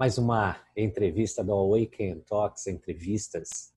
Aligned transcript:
mais 0.00 0.16
uma 0.16 0.56
entrevista 0.74 1.44
do 1.44 1.52
Awaken 1.52 2.20
Talks 2.20 2.66
Entrevistas. 2.66 3.70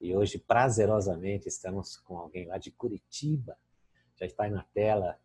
E 0.00 0.14
hoje, 0.14 0.38
prazerosamente, 0.38 1.48
estamos 1.48 1.96
com 1.96 2.16
alguém 2.16 2.46
lá 2.46 2.58
de 2.58 2.70
Curitiba. 2.70 3.56
Já 4.14 4.24
está 4.24 4.44
aí 4.44 4.52
na 4.52 4.62
tela. 4.72 5.18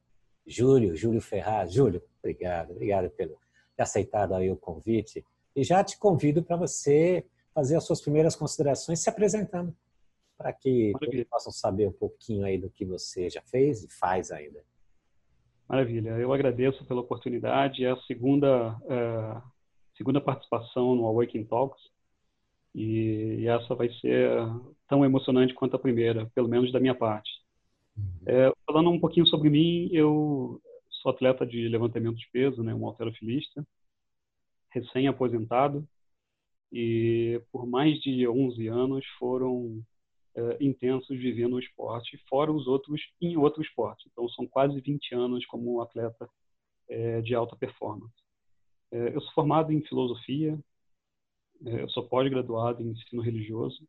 Júlio, 0.48 0.96
Júlio 0.96 1.22
Ferraz. 1.22 1.72
Júlio, 1.72 2.02
obrigado, 2.18 2.72
obrigado 2.72 3.12
pelo 3.12 3.38
ter 3.78 3.84
aceitado 3.84 4.34
aí 4.34 4.50
o 4.50 4.58
convite. 4.58 5.24
E 5.56 5.64
já 5.64 5.84
te 5.84 6.00
convido 6.00 6.42
para 6.42 6.58
você 6.58 7.24
fazer 7.54 7.76
as 7.76 7.84
suas 7.84 8.02
primeiras 8.02 8.36
considerações 8.36 9.02
se 9.02 9.08
apresentando, 9.08 9.72
para 10.36 10.52
que 10.52 10.94
todos 11.00 11.24
possam 11.26 11.52
saber 11.52 11.88
um 11.88 11.94
pouquinho 11.94 12.44
aí 12.44 12.58
do 12.58 12.72
que 12.72 12.86
você 12.86 13.30
já 13.30 13.44
fez 13.44 13.84
e 13.84 13.88
faz 13.88 14.32
ainda. 14.32 14.66
Maravilha, 15.68 16.10
eu 16.18 16.34
agradeço 16.34 16.84
pela 16.86 17.02
oportunidade. 17.02 17.86
É 17.86 17.92
a 17.92 17.98
segunda 17.98 18.76
uh, 18.80 19.59
segunda 20.00 20.22
participação 20.22 20.96
no 20.96 21.06
Awakening 21.06 21.46
Talks 21.46 21.82
e, 22.74 23.46
essa 23.46 23.76
vai 23.76 23.92
ser 23.96 24.30
tão 24.88 25.04
emocionante 25.04 25.54
quanto 25.54 25.76
a 25.76 25.80
primeira, 25.80 26.26
pelo 26.34 26.48
menos 26.48 26.72
da 26.72 26.80
minha 26.80 26.96
parte. 26.96 27.30
Uhum. 27.98 28.04
É, 28.26 28.52
falando 28.66 28.90
um 28.90 29.00
pouquinho 29.00 29.28
sobre 29.28 29.50
mim, 29.50 29.90
eu 29.92 30.62
sou 30.90 31.12
atleta 31.12 31.46
de 31.46 31.68
levantamento 31.68 32.16
de 32.16 32.30
peso, 32.32 32.64
né, 32.64 32.74
um 32.74 32.86
alterofilista, 32.86 33.66
recém-aposentado 34.70 35.86
e 36.72 37.42
por 37.52 37.68
mais 37.68 38.00
de 38.00 38.28
11 38.28 38.68
anos 38.68 39.06
foram 39.18 39.84
é, 40.36 40.64
intensos 40.64 41.18
vivendo 41.18 41.54
o 41.54 41.60
esporte, 41.60 42.18
fora 42.30 42.52
os 42.52 42.68
outros 42.68 43.02
em 43.20 43.36
outro 43.36 43.62
esporte. 43.62 44.08
Então 44.12 44.30
são 44.30 44.48
quase 44.48 44.80
20 44.80 45.14
anos 45.14 45.46
como 45.48 45.82
atleta 45.82 46.30
é, 46.88 47.22
de 47.22 47.36
alta 47.36 47.56
performance. 47.56 48.29
É, 48.92 49.16
eu 49.16 49.22
sou 49.22 49.32
formado 49.34 49.72
em 49.72 49.82
filosofia, 49.82 50.58
é, 51.66 51.82
eu 51.84 51.90
sou 51.90 52.08
pós-graduado 52.08 52.82
em 52.82 52.90
ensino 52.90 53.22
religioso 53.22 53.88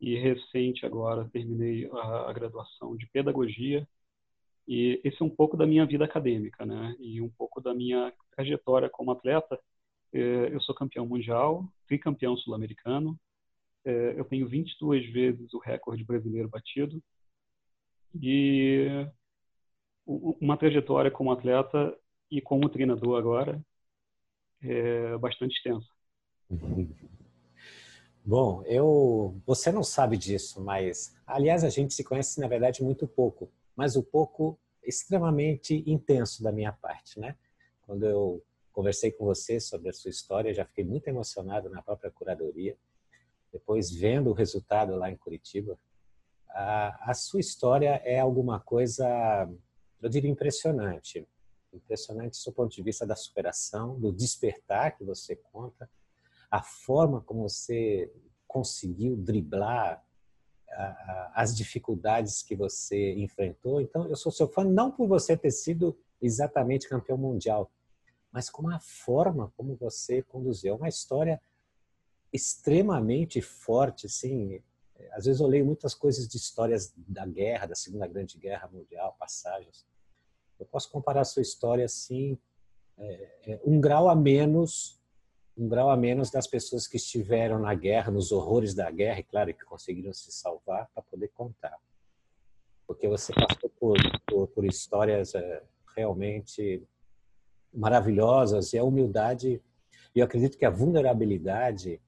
e 0.00 0.16
recente 0.18 0.86
agora 0.86 1.28
terminei 1.30 1.90
a, 1.92 2.32
graduação 2.32 2.96
de 2.96 3.06
pedagogia 3.08 3.86
e 4.66 5.00
esse 5.04 5.20
é 5.22 5.24
um 5.24 5.30
pouco 5.30 5.56
da 5.56 5.66
minha 5.66 5.84
vida 5.86 6.04
acadêmica, 6.04 6.64
né? 6.64 6.96
E 7.00 7.20
um 7.20 7.28
pouco 7.30 7.60
da 7.60 7.74
minha 7.74 8.12
trajetória 8.34 8.88
como 8.88 9.10
atleta. 9.10 9.60
É, 10.12 10.54
eu 10.54 10.60
sou 10.60 10.74
campeão 10.74 11.06
mundial, 11.06 11.68
tricampeão 11.86 12.36
sul-americano, 12.36 13.18
eu 13.84 14.24
tenho 14.26 14.46
22 14.46 15.10
vezes 15.10 15.54
o 15.54 15.58
recorde 15.58 16.04
brasileiro 16.04 16.48
batido 16.50 17.02
e 18.14 19.06
uma 20.06 20.56
trajetória 20.56 21.10
como 21.10 21.32
atleta 21.32 21.96
e 22.30 22.42
como 22.42 22.68
treinador 22.68 23.18
agora 23.18 23.64
é, 24.62 25.16
bastante 25.18 25.56
extensa. 25.56 25.88
Bom, 28.24 28.62
eu, 28.64 29.40
você 29.46 29.72
não 29.72 29.82
sabe 29.82 30.16
disso, 30.16 30.60
mas 30.62 31.16
aliás 31.26 31.64
a 31.64 31.70
gente 31.70 31.94
se 31.94 32.04
conhece 32.04 32.38
na 32.38 32.46
verdade 32.46 32.82
muito 32.82 33.08
pouco, 33.08 33.50
mas 33.74 33.96
o 33.96 34.02
pouco 34.02 34.58
extremamente 34.84 35.82
intenso 35.86 36.42
da 36.42 36.52
minha 36.52 36.72
parte, 36.72 37.18
né? 37.18 37.36
Quando 37.82 38.04
eu 38.04 38.44
conversei 38.72 39.10
com 39.10 39.24
você 39.24 39.58
sobre 39.58 39.88
a 39.88 39.92
sua 39.92 40.10
história, 40.10 40.54
já 40.54 40.64
fiquei 40.64 40.84
muito 40.84 41.08
emocionado 41.08 41.68
na 41.70 41.82
própria 41.82 42.10
curadoria. 42.10 42.76
Depois 43.52 43.90
vendo 43.90 44.30
o 44.30 44.34
resultado 44.34 44.94
lá 44.96 45.10
em 45.10 45.16
Curitiba, 45.16 45.78
a, 46.50 47.10
a 47.10 47.14
sua 47.14 47.40
história 47.40 48.00
é 48.04 48.20
alguma 48.20 48.60
coisa, 48.60 49.48
eu 50.00 50.08
diria 50.08 50.30
impressionante 50.30 51.26
impressionante 51.72 52.42
do 52.44 52.52
ponto 52.52 52.74
de 52.74 52.82
vista 52.82 53.06
da 53.06 53.16
superação, 53.16 53.98
do 53.98 54.12
despertar 54.12 54.96
que 54.96 55.04
você 55.04 55.36
conta, 55.36 55.90
a 56.50 56.62
forma 56.62 57.20
como 57.20 57.48
você 57.48 58.12
conseguiu 58.46 59.16
driblar 59.16 60.04
as 61.34 61.56
dificuldades 61.56 62.42
que 62.42 62.54
você 62.54 63.14
enfrentou. 63.14 63.80
Então, 63.80 64.08
eu 64.08 64.16
sou 64.16 64.30
seu 64.30 64.48
fã 64.48 64.64
não 64.64 64.90
por 64.90 65.08
você 65.08 65.36
ter 65.36 65.50
sido 65.50 65.98
exatamente 66.22 66.88
campeão 66.88 67.18
mundial, 67.18 67.72
mas 68.30 68.48
com 68.48 68.68
a 68.68 68.78
forma 68.78 69.52
como 69.56 69.74
você 69.74 70.22
conduziu. 70.22 70.74
É 70.74 70.76
uma 70.76 70.88
história 70.88 71.40
extremamente 72.32 73.40
forte, 73.42 74.06
assim. 74.06 74.62
Às 75.12 75.24
vezes 75.24 75.40
eu 75.40 75.46
leio 75.48 75.66
muitas 75.66 75.94
coisas 75.94 76.28
de 76.28 76.36
histórias 76.36 76.92
da 76.96 77.26
guerra, 77.26 77.66
da 77.66 77.74
Segunda 77.74 78.06
Grande 78.06 78.38
Guerra 78.38 78.68
Mundial, 78.68 79.16
passagens. 79.18 79.84
Eu 80.60 80.66
posso 80.66 80.90
comparar 80.90 81.22
a 81.22 81.24
sua 81.24 81.40
história 81.40 81.86
assim, 81.86 82.38
é, 82.98 83.28
é, 83.46 83.60
um 83.64 83.80
grau 83.80 84.10
a 84.10 84.14
menos, 84.14 85.00
um 85.56 85.66
grau 85.66 85.88
a 85.88 85.96
menos 85.96 86.30
das 86.30 86.46
pessoas 86.46 86.86
que 86.86 86.98
estiveram 86.98 87.58
na 87.58 87.74
guerra, 87.74 88.12
nos 88.12 88.30
horrores 88.30 88.74
da 88.74 88.90
guerra, 88.90 89.20
e 89.20 89.24
claro 89.24 89.54
que 89.54 89.64
conseguiram 89.64 90.12
se 90.12 90.30
salvar 90.30 90.88
para 90.94 91.02
poder 91.02 91.28
contar. 91.28 91.76
Porque 92.86 93.08
você 93.08 93.32
passou 93.32 93.70
por, 93.70 93.96
por, 94.26 94.48
por 94.48 94.64
histórias 94.66 95.34
é, 95.34 95.62
realmente 95.96 96.86
maravilhosas 97.72 98.74
e 98.74 98.78
a 98.78 98.84
humildade, 98.84 99.62
e 100.14 100.18
eu 100.18 100.26
acredito 100.26 100.58
que 100.58 100.66
a 100.66 100.70
vulnerabilidade, 100.70 102.02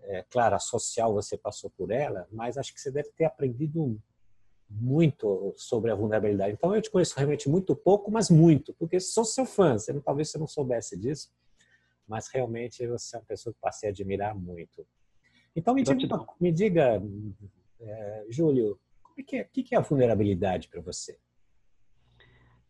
é, 0.00 0.24
claro, 0.30 0.56
a 0.56 0.58
social 0.58 1.12
você 1.12 1.36
passou 1.36 1.68
por 1.68 1.90
ela, 1.90 2.26
mas 2.32 2.56
acho 2.56 2.72
que 2.72 2.80
você 2.80 2.90
deve 2.90 3.10
ter 3.10 3.24
aprendido 3.26 4.00
muito 4.70 5.52
sobre 5.56 5.90
a 5.90 5.94
vulnerabilidade. 5.94 6.54
Então 6.54 6.74
eu 6.74 6.80
te 6.80 6.90
conheço 6.90 7.16
realmente 7.16 7.48
muito 7.48 7.74
pouco, 7.74 8.10
mas 8.10 8.30
muito, 8.30 8.72
porque 8.74 9.00
sou 9.00 9.24
seu 9.24 9.44
fã. 9.44 9.76
Você 9.76 9.92
não, 9.92 10.00
talvez 10.00 10.30
você 10.30 10.38
não 10.38 10.46
soubesse 10.46 10.96
disso, 10.96 11.32
mas 12.06 12.28
realmente 12.28 12.86
você 12.86 13.16
é 13.16 13.18
uma 13.18 13.24
pessoa 13.24 13.52
que 13.52 13.60
passei 13.60 13.88
a 13.88 13.92
admirar 13.92 14.34
muito. 14.34 14.86
Então 15.56 15.74
me 15.74 15.82
diga, 15.82 16.16
me 16.40 16.52
diga 16.52 17.02
é, 17.80 18.26
Júlio, 18.28 18.78
o 19.18 19.24
que, 19.24 19.36
é, 19.36 19.44
que, 19.44 19.62
que 19.62 19.74
é 19.74 19.78
a 19.78 19.82
vulnerabilidade 19.82 20.68
para 20.68 20.80
você? 20.80 21.18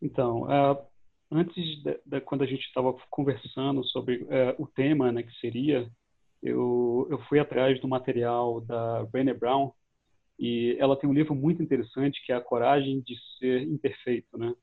Então, 0.01 0.43
uh, 0.43 0.83
antes 1.29 1.63
de, 1.83 1.99
de, 2.03 2.21
quando 2.21 2.43
a 2.43 2.47
gente 2.47 2.65
estava 2.65 2.93
conversando 3.09 3.83
sobre 3.83 4.23
uh, 4.23 4.55
o 4.57 4.65
tema, 4.65 5.11
né, 5.11 5.21
que 5.21 5.33
seria, 5.39 5.87
eu, 6.41 7.07
eu 7.09 7.19
fui 7.25 7.39
atrás 7.39 7.79
do 7.79 7.87
material 7.87 8.61
da 8.61 9.05
Brené 9.05 9.33
Brown, 9.33 9.71
e 10.41 10.75
ela 10.79 10.97
tem 10.97 11.07
um 11.07 11.13
livro 11.13 11.35
muito 11.35 11.61
interessante 11.61 12.19
que 12.25 12.31
é 12.31 12.35
A 12.35 12.41
Coragem 12.41 12.99
de 13.01 13.15
Ser 13.37 13.61
Imperfeito, 13.61 14.39
né? 14.39 14.55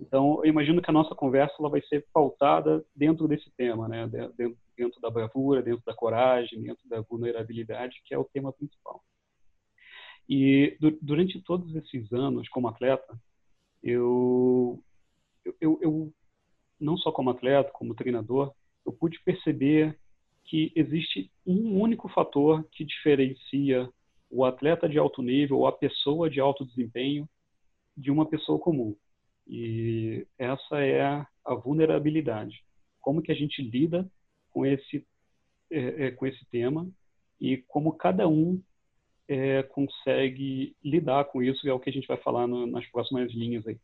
Então, 0.00 0.40
eu 0.44 0.46
imagino 0.48 0.80
que 0.80 0.88
a 0.90 0.92
nossa 0.92 1.12
conversa 1.12 1.56
ela 1.58 1.68
vai 1.68 1.82
ser 1.82 2.06
pautada 2.12 2.84
dentro 2.94 3.26
desse 3.26 3.50
tema, 3.56 3.88
né? 3.88 4.06
Dentro, 4.06 4.56
dentro 4.76 5.00
da 5.00 5.10
bravura, 5.10 5.60
dentro 5.60 5.82
da 5.84 5.92
coragem, 5.92 6.62
dentro 6.62 6.88
da 6.88 7.00
vulnerabilidade, 7.00 8.00
que 8.04 8.14
é 8.14 8.18
o 8.18 8.28
tema 8.32 8.52
principal. 8.52 9.02
E 10.28 10.76
du 10.78 10.96
durante 11.02 11.42
todos 11.42 11.74
esses 11.74 12.12
anos 12.12 12.48
como 12.50 12.68
atleta, 12.68 13.20
eu, 13.82 14.80
eu, 15.60 15.80
eu, 15.82 16.12
não 16.78 16.96
só 16.96 17.10
como 17.10 17.30
atleta, 17.30 17.72
como 17.72 17.94
treinador, 17.94 18.54
eu 18.86 18.92
pude 18.92 19.20
perceber 19.24 19.98
que 20.44 20.70
existe 20.76 21.28
um 21.44 21.80
único 21.80 22.08
fator 22.08 22.64
que 22.70 22.84
diferencia 22.84 23.90
o 24.30 24.44
atleta 24.44 24.88
de 24.88 24.98
alto 24.98 25.22
nível, 25.22 25.58
ou 25.58 25.66
a 25.66 25.72
pessoa 25.72 26.28
de 26.28 26.40
alto 26.40 26.64
desempenho 26.64 27.28
de 27.96 28.10
uma 28.10 28.26
pessoa 28.26 28.58
comum. 28.58 28.94
E 29.46 30.26
essa 30.38 30.80
é 30.80 31.02
a 31.44 31.54
vulnerabilidade. 31.54 32.62
Como 33.00 33.22
que 33.22 33.32
a 33.32 33.34
gente 33.34 33.62
lida 33.62 34.10
com 34.50 34.66
esse 34.66 35.06
é, 35.70 36.06
é, 36.06 36.10
com 36.10 36.26
esse 36.26 36.44
tema 36.46 36.88
e 37.38 37.58
como 37.58 37.92
cada 37.92 38.26
um 38.26 38.60
é, 39.28 39.62
consegue 39.62 40.74
lidar 40.82 41.26
com 41.26 41.42
isso 41.42 41.68
é 41.68 41.72
o 41.72 41.78
que 41.78 41.90
a 41.90 41.92
gente 41.92 42.08
vai 42.08 42.16
falar 42.16 42.46
no, 42.46 42.66
nas 42.66 42.86
próximas 42.86 43.30
linhas 43.32 43.66
aí. 43.66 43.78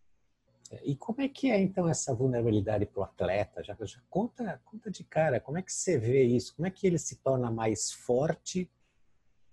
E 0.83 0.97
como 0.97 1.21
é 1.21 1.29
que 1.29 1.51
é 1.51 1.61
então 1.61 1.87
essa 1.87 2.15
vulnerabilidade 2.15 2.87
para 2.87 3.01
o 3.01 3.05
atleta? 3.05 3.63
Já, 3.63 3.77
já 3.79 4.01
conta, 4.09 4.61
conta 4.65 4.91
de 4.91 5.05
cara, 5.05 5.39
como 5.39 5.59
é 5.59 5.63
que 5.63 5.73
você 5.73 5.99
vê 5.99 6.23
isso? 6.25 6.57
Como 6.57 6.67
é 6.67 6.71
que 6.71 6.87
ele 6.87 6.99
se 6.99 7.17
torna 7.23 7.51
mais 7.51 7.93
forte 7.93 8.69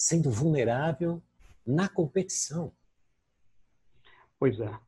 sendo 0.01 0.31
vulnerável 0.31 1.21
na 1.65 1.88
competição. 1.88 2.74
Pois 4.39 4.59
é. 4.59 4.80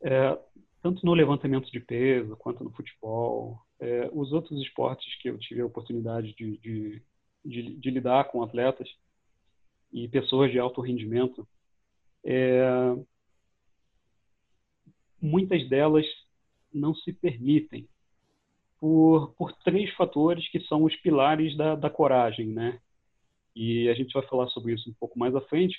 é 0.00 0.38
tanto 0.80 1.04
no 1.04 1.12
levantamento 1.12 1.70
de 1.70 1.78
peso 1.78 2.34
quanto 2.36 2.64
no 2.64 2.70
futebol, 2.70 3.60
é, 3.78 4.08
os 4.12 4.32
outros 4.32 4.58
esportes 4.62 5.14
que 5.20 5.28
eu 5.28 5.38
tive 5.38 5.60
a 5.60 5.66
oportunidade 5.66 6.34
de, 6.34 6.56
de, 6.58 7.02
de, 7.44 7.76
de 7.76 7.90
lidar 7.90 8.24
com 8.30 8.42
atletas 8.42 8.88
e 9.92 10.08
pessoas 10.08 10.50
de 10.50 10.58
alto 10.58 10.80
rendimento, 10.80 11.46
é, 12.24 12.96
muitas 15.20 15.68
delas 15.68 16.06
não 16.72 16.94
se 16.94 17.12
permitem 17.12 17.86
por, 18.80 19.34
por 19.34 19.52
três 19.62 19.92
fatores 19.94 20.48
que 20.50 20.60
são 20.60 20.82
os 20.84 20.96
pilares 20.96 21.54
da, 21.56 21.74
da 21.76 21.90
coragem, 21.90 22.48
né? 22.48 22.80
E 23.54 23.88
a 23.88 23.94
gente 23.94 24.12
vai 24.12 24.26
falar 24.26 24.48
sobre 24.48 24.74
isso 24.74 24.90
um 24.90 24.94
pouco 24.94 25.18
mais 25.18 25.34
à 25.34 25.40
frente, 25.42 25.76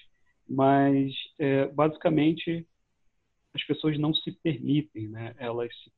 mas 0.47 1.13
é, 1.37 1.67
basicamente 1.67 2.65
as 3.53 3.63
pessoas 3.63 3.97
não 3.97 4.13
se 4.13 4.31
permitem, 4.31 5.07
né? 5.07 5.33
Elas 5.37 5.73
se, 5.83 5.91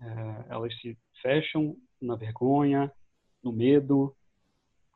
é, 0.00 0.44
elas 0.50 0.78
se 0.80 0.96
fecham 1.22 1.76
na 2.00 2.14
vergonha, 2.14 2.92
no 3.42 3.52
medo. 3.52 4.14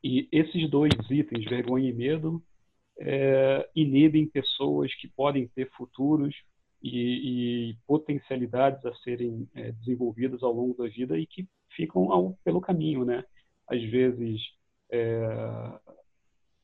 E 0.05 0.29
esses 0.31 0.69
dois 0.69 0.93
itens, 1.11 1.45
vergonha 1.45 1.89
e 1.89 1.93
medo, 1.93 2.43
é, 2.99 3.69
inibem 3.75 4.27
pessoas 4.27 4.95
que 4.95 5.09
podem 5.09 5.49
ter 5.49 5.71
futuros 5.71 6.35
e, 6.83 7.71
e 7.71 7.77
potencialidades 7.87 8.85
a 8.85 8.95
serem 8.97 9.49
é, 9.55 9.73
desenvolvidas 9.73 10.43
ao 10.43 10.53
longo 10.53 10.75
da 10.75 10.89
vida 10.89 11.19
e 11.19 11.27
que 11.27 11.49
ficam 11.71 12.13
ao, 12.13 12.35
pelo 12.45 12.61
caminho, 12.61 13.05
né? 13.05 13.25
Às 13.69 13.83
vezes 13.85 14.41
é, 14.91 15.81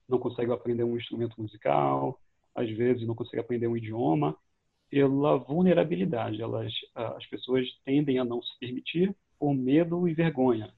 não 0.09 0.19
conseguem 0.19 0.55
aprender 0.55 0.85
um 0.85 0.97
instrumento 0.97 1.41
musical, 1.41 2.21
às 2.55 2.69
vezes 2.71 3.07
não 3.07 3.15
conseguem 3.15 3.41
aprender 3.41 3.67
um 3.67 3.77
idioma 3.77 4.37
pela 4.91 5.37
vulnerabilidade. 5.37 6.41
Elas, 6.41 6.73
as 6.95 7.27
pessoas 7.27 7.67
tendem 7.85 8.19
a 8.19 8.25
não 8.25 8.43
se 8.43 8.59
permitir 8.59 9.15
por 9.39 9.55
medo 9.55 10.09
e 10.09 10.15
vergonha. 10.15 10.73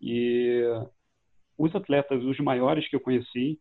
E 0.00 0.62
os 1.58 1.74
atletas, 1.74 2.24
os 2.24 2.38
maiores 2.38 2.88
que 2.88 2.96
eu 2.96 3.00
conheci, 3.00 3.60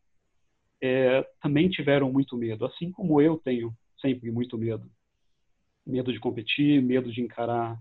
é, 0.82 1.22
também 1.42 1.70
tiveram 1.70 2.12
muito 2.12 2.38
medo, 2.38 2.66
assim 2.66 2.92
como 2.92 3.20
eu 3.20 3.38
tenho 3.38 3.76
sempre 4.00 4.32
muito 4.32 4.58
medo. 4.58 4.90
Medo 5.86 6.14
de 6.14 6.20
competir, 6.20 6.82
medo 6.82 7.12
de 7.12 7.22
encarar 7.22 7.78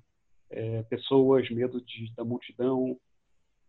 é, 0.51 0.83
pessoas, 0.85 1.49
medo 1.51 1.81
de, 1.81 2.13
da 2.15 2.25
multidão, 2.25 2.99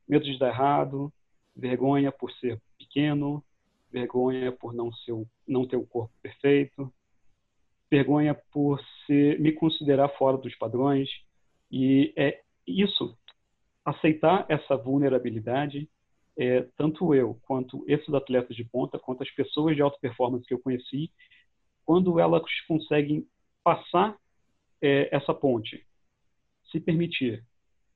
medo 0.08 0.26
de 0.26 0.40
dar 0.40 0.48
errado, 0.48 1.14
vergonha 1.56 2.12
por 2.12 2.32
ser 2.34 2.60
pequeno, 2.78 3.44
vergonha 3.92 4.52
por 4.52 4.74
não, 4.74 4.92
ser, 4.92 5.14
não 5.48 5.68
ter 5.68 5.76
o 5.76 5.86
corpo 5.86 6.14
perfeito, 6.22 6.92
vergonha 7.90 8.36
por 8.52 8.80
ser, 9.06 9.40
me 9.40 9.52
considerar 9.52 10.10
fora 10.10 10.38
dos 10.38 10.56
padrões. 10.56 11.10
E 11.72 12.14
é 12.16 12.42
isso, 12.66 13.18
aceitar 13.84 14.46
essa 14.48 14.78
vulnerabilidade, 14.78 15.90
é, 16.38 16.62
tanto 16.78 17.14
eu 17.14 17.40
quanto 17.44 17.84
esses 17.88 18.14
atletas 18.14 18.56
de 18.56 18.64
ponta, 18.64 19.00
quanto 19.00 19.24
as 19.24 19.32
pessoas 19.32 19.76
de 19.76 19.82
alta 19.82 19.98
performance 20.00 20.46
que 20.46 20.54
eu 20.54 20.60
conheci, 20.60 21.12
quando 21.86 22.20
elas 22.20 22.44
conseguem 22.68 23.28
passar 23.64 24.16
é, 24.82 25.10
essa 25.16 25.34
ponte, 25.34 25.86
se 26.72 26.80
permitir 26.80 27.44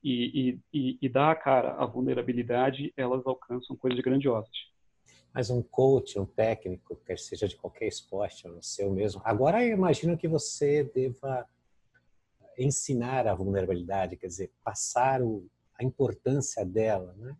e, 0.03 0.59
e, 0.73 0.97
e, 1.01 1.09
dar 1.09 1.31
a 1.31 1.35
cara 1.35 1.75
à 1.75 1.85
vulnerabilidade, 1.85 2.91
elas 2.97 3.25
alcançam 3.25 3.75
coisas 3.77 3.99
grandiosas. 4.01 4.72
Mas 5.33 5.49
um 5.49 5.63
coach, 5.63 6.19
um 6.19 6.25
técnico, 6.25 6.95
quer 6.97 7.17
seja 7.17 7.47
de 7.47 7.55
qualquer 7.55 7.87
esporte, 7.87 8.47
ou 8.47 8.55
no 8.55 8.63
seu 8.63 8.91
mesmo. 8.91 9.21
Agora 9.25 9.65
eu 9.65 9.73
imagino 9.73 10.17
que 10.17 10.27
você 10.27 10.83
deva 10.83 11.47
ensinar 12.57 13.27
a 13.27 13.33
vulnerabilidade, 13.33 14.15
quer 14.15 14.27
dizer, 14.27 14.51
passar 14.63 15.21
o, 15.21 15.49
a 15.79 15.83
importância 15.83 16.63
dela, 16.63 17.13
né? 17.17 17.35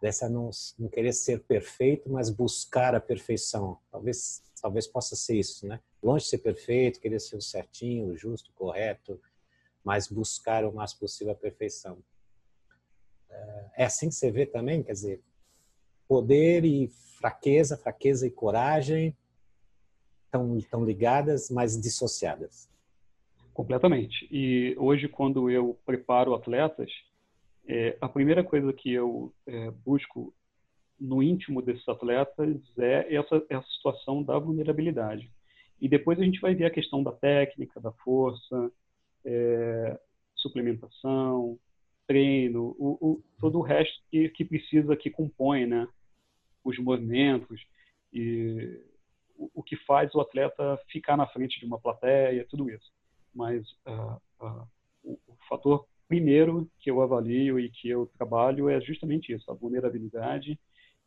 Dessa 0.00 0.28
não, 0.28 0.50
não 0.78 0.88
querer 0.88 1.12
ser 1.12 1.40
perfeito, 1.40 2.10
mas 2.10 2.30
buscar 2.30 2.94
a 2.94 3.00
perfeição. 3.00 3.78
Talvez, 3.90 4.42
talvez 4.60 4.86
possa 4.86 5.16
ser 5.16 5.36
isso, 5.36 5.66
né? 5.66 5.80
Longe 6.02 6.24
de 6.24 6.30
ser 6.30 6.38
perfeito, 6.38 7.00
querer 7.00 7.20
ser 7.20 7.36
o 7.36 7.42
certinho, 7.42 8.08
o 8.08 8.16
justo, 8.16 8.50
o 8.50 8.54
correto, 8.54 9.20
mas 9.84 10.06
buscar 10.06 10.64
o 10.64 10.72
mais 10.72 10.92
possível 10.94 11.32
a 11.32 11.36
perfeição. 11.36 12.02
É 13.76 13.84
assim 13.84 14.08
que 14.08 14.14
você 14.14 14.30
vê 14.30 14.46
também, 14.46 14.82
quer 14.82 14.92
dizer, 14.92 15.22
poder 16.08 16.64
e 16.64 16.88
fraqueza, 17.18 17.76
fraqueza 17.76 18.26
e 18.26 18.30
coragem 18.30 19.16
estão, 20.24 20.56
estão 20.56 20.84
ligadas, 20.84 21.50
mas 21.50 21.80
dissociadas. 21.80 22.70
Completamente. 23.52 24.28
E 24.30 24.76
hoje, 24.78 25.08
quando 25.08 25.50
eu 25.50 25.78
preparo 25.84 26.34
atletas, 26.34 26.90
é, 27.66 27.96
a 28.00 28.08
primeira 28.08 28.44
coisa 28.44 28.72
que 28.72 28.92
eu 28.92 29.32
é, 29.46 29.70
busco 29.84 30.34
no 31.00 31.22
íntimo 31.22 31.60
desses 31.60 31.86
atletas 31.88 32.56
é 32.78 33.14
essa, 33.14 33.44
essa 33.48 33.66
situação 33.68 34.22
da 34.22 34.38
vulnerabilidade. 34.38 35.30
E 35.80 35.88
depois 35.88 36.18
a 36.18 36.22
gente 36.22 36.40
vai 36.40 36.54
ver 36.54 36.66
a 36.66 36.70
questão 36.70 37.02
da 37.02 37.12
técnica, 37.12 37.80
da 37.80 37.92
força, 37.92 38.70
é, 39.24 39.98
suplementação, 40.34 41.58
treino, 42.06 42.76
o, 42.78 42.98
o, 43.00 43.22
todo 43.40 43.58
o 43.58 43.62
resto 43.62 44.00
que, 44.10 44.28
que 44.30 44.44
precisa, 44.44 44.96
que 44.96 45.10
compõe, 45.10 45.66
né? 45.66 45.88
Os 46.66 46.78
movimentos 46.78 47.64
e 48.12 48.82
o, 49.36 49.50
o, 49.54 49.62
que 49.62 49.76
faz 49.76 50.14
o 50.14 50.20
atleta 50.20 50.78
ficar 50.88 51.16
na 51.16 51.26
frente 51.26 51.60
de 51.60 51.66
uma 51.66 51.78
plateia, 51.78 52.46
tudo 52.48 52.68
isso. 52.68 52.90
Mas 53.34 53.62
uh, 53.86 54.20
uh, 54.44 54.68
o, 55.02 55.12
o, 55.26 55.36
fator 55.48 55.86
primeiro 56.08 56.70
que 56.80 56.90
eu 56.90 57.00
avalio 57.00 57.58
e 57.58 57.70
que 57.70 57.88
eu 57.88 58.06
trabalho 58.18 58.68
é 58.68 58.80
justamente 58.80 59.32
isso, 59.32 59.50
a 59.50 59.54
vulnerabilidade. 59.54 60.58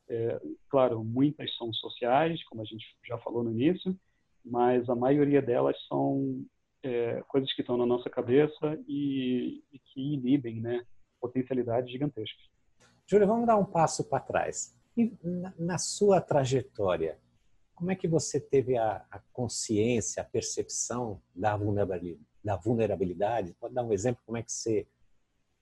É, 0.08 0.42
claro, 0.70 1.04
muitas 1.04 1.56
são 1.56 1.72
sociais, 1.74 2.44
como 2.46 2.62
a 2.62 2.66
gente 2.66 2.86
já 3.06 3.18
falou 3.20 3.44
no 3.44 3.52
início, 3.52 3.96
mas 4.44 4.90
a 4.90 4.96
maioria 4.96 5.42
delas 5.42 5.78
são 5.88 6.44
é, 6.84 7.22
coisas 7.28 7.54
que 7.54 7.62
estão 7.62 7.78
na 7.78 7.86
nossa 7.86 8.10
cabeça 8.10 8.80
e, 8.88 9.64
e 9.72 9.80
que 9.80 10.14
inibem 10.14 10.60
né, 10.60 10.84
potencialidades 11.22 11.92
gigantescas. 11.92 12.50
Júlia, 13.08 13.28
vamos 13.28 13.48
dar 13.48 13.58
um 13.58 13.66
passo 13.66 14.08
para 14.08 14.20
trás. 14.20 14.79
E 15.00 15.18
na, 15.24 15.54
na, 15.58 15.78
sua 15.78 16.20
trajetória, 16.20 17.18
como 17.74 17.90
é 17.90 17.96
que 17.96 18.06
você 18.06 18.38
teve 18.38 18.78
a, 18.78 19.06
a 19.10 19.20
consciência, 19.32 20.22
a 20.22 20.26
percepção 20.26 21.22
da 21.34 21.56
vulnerabilidade, 21.56 22.28
da 22.44 22.58
vulnerabilidade? 22.58 23.56
Pode 23.58 23.74
dar 23.74 23.84
um 23.84 23.94
exemplo 23.94 24.22
como 24.26 24.38
é 24.38 24.44
que 24.44 24.52
você 24.52 24.86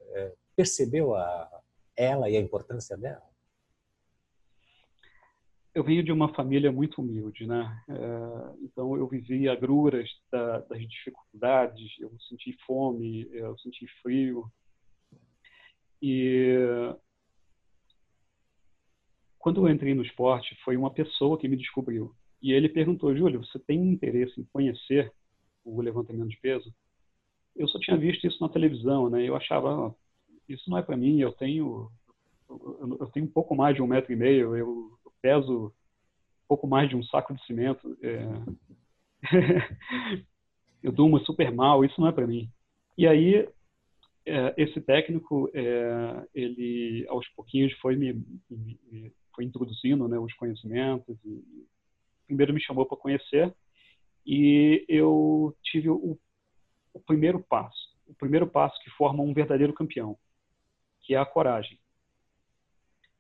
é, 0.02 0.34
percebeu 0.56 1.14
a, 1.14 1.62
ela 1.96 2.28
e 2.30 2.36
a 2.36 2.42
importância 2.42 2.98
dela? 2.98 3.28
eu 5.78 5.84
venho 5.84 6.04
de 6.04 6.12
uma 6.12 6.34
família 6.34 6.72
muito 6.72 7.04
humilde, 7.04 7.46
né? 7.46 7.84
É, 7.88 8.64
então 8.64 8.98
eu 8.98 9.08
vivi 9.08 9.48
agruras 9.48 10.10
da, 10.32 10.62
das 10.62 10.82
dificuldades, 10.90 11.92
eu 12.00 12.12
senti 12.28 12.58
fome, 12.66 13.30
eu 13.32 13.56
senti 13.60 13.86
frio. 14.02 14.52
E 16.02 16.58
quando 19.48 19.66
eu 19.66 19.74
entrei 19.74 19.94
no 19.94 20.04
esporte, 20.04 20.58
foi 20.66 20.76
uma 20.76 20.92
pessoa 20.92 21.38
que 21.38 21.48
me 21.48 21.56
descobriu. 21.56 22.14
E 22.42 22.52
ele 22.52 22.68
perguntou, 22.68 23.16
Júlio, 23.16 23.46
você 23.46 23.58
tem 23.58 23.80
interesse 23.80 24.38
em 24.42 24.44
conhecer 24.44 25.10
o 25.64 25.80
levantamento 25.80 26.28
de 26.28 26.38
peso? 26.42 26.70
Eu 27.56 27.66
só 27.70 27.80
tinha 27.80 27.96
visto 27.96 28.28
isso 28.28 28.42
na 28.42 28.50
televisão, 28.50 29.10
né? 29.10 29.24
Eu 29.24 29.38
achava, 29.38 29.88
ah, 29.88 29.94
isso 30.50 30.70
não 30.70 30.78
é 30.78 30.82
para 30.82 30.98
mim, 30.98 31.22
eu 31.22 31.32
tenho 31.32 31.90
eu 33.00 33.10
tenho 33.14 33.26
um 33.26 33.30
pouco 33.30 33.56
mais 33.56 33.74
de 33.74 33.82
um 33.82 33.88
metro 33.88 34.12
e 34.12 34.18
meio, 34.18 34.54
eu 34.54 35.00
peso 35.22 35.68
um 35.68 36.48
pouco 36.50 36.68
mais 36.68 36.90
de 36.90 36.98
um 36.98 37.04
saco 37.04 37.34
de 37.34 37.42
cimento. 37.46 37.98
É... 38.04 38.28
eu 40.84 40.92
durmo 40.92 41.22
super 41.22 41.54
mal, 41.54 41.86
isso 41.86 42.02
não 42.02 42.10
é 42.10 42.12
para 42.12 42.28
mim. 42.28 42.50
E 42.98 43.08
aí, 43.08 43.48
é, 44.26 44.54
esse 44.58 44.82
técnico, 44.82 45.50
é, 45.54 46.28
ele 46.36 47.06
aos 47.08 47.26
pouquinhos 47.30 47.72
foi 47.80 47.96
me, 47.96 48.12
me 48.50 49.14
foi 49.38 49.46
introduzindo 49.46 50.08
né, 50.08 50.18
os 50.18 50.34
conhecimentos. 50.34 51.16
E, 51.24 51.68
primeiro 52.26 52.54
me 52.54 52.60
chamou 52.60 52.86
para 52.86 52.98
conhecer 52.98 53.56
e 54.26 54.86
eu 54.90 55.56
tive 55.64 55.90
o, 55.90 56.20
o 56.94 57.00
primeiro 57.00 57.40
passo, 57.40 57.96
o 58.06 58.14
primeiro 58.14 58.46
passo 58.46 58.78
que 58.84 58.90
forma 58.90 59.24
um 59.24 59.34
verdadeiro 59.34 59.74
campeão, 59.74 60.18
que 61.02 61.16
é 61.16 61.18
a 61.18 61.26
coragem. 61.26 61.80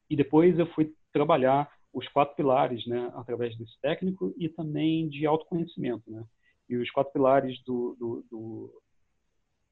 E 0.09 0.15
depois 0.15 0.59
eu 0.59 0.67
fui 0.73 0.93
trabalhar 1.13 1.71
os 1.93 2.07
quatro 2.09 2.35
pilares, 2.35 2.85
né, 2.85 3.09
através 3.15 3.57
desse 3.57 3.79
técnico 3.79 4.33
e 4.37 4.49
também 4.49 5.07
de 5.07 5.25
autoconhecimento, 5.25 6.11
né? 6.11 6.23
E 6.69 6.75
os 6.75 6.91
quatro 6.91 7.13
pilares 7.13 7.63
do, 7.63 7.95
do, 7.97 8.25
do, 8.29 8.81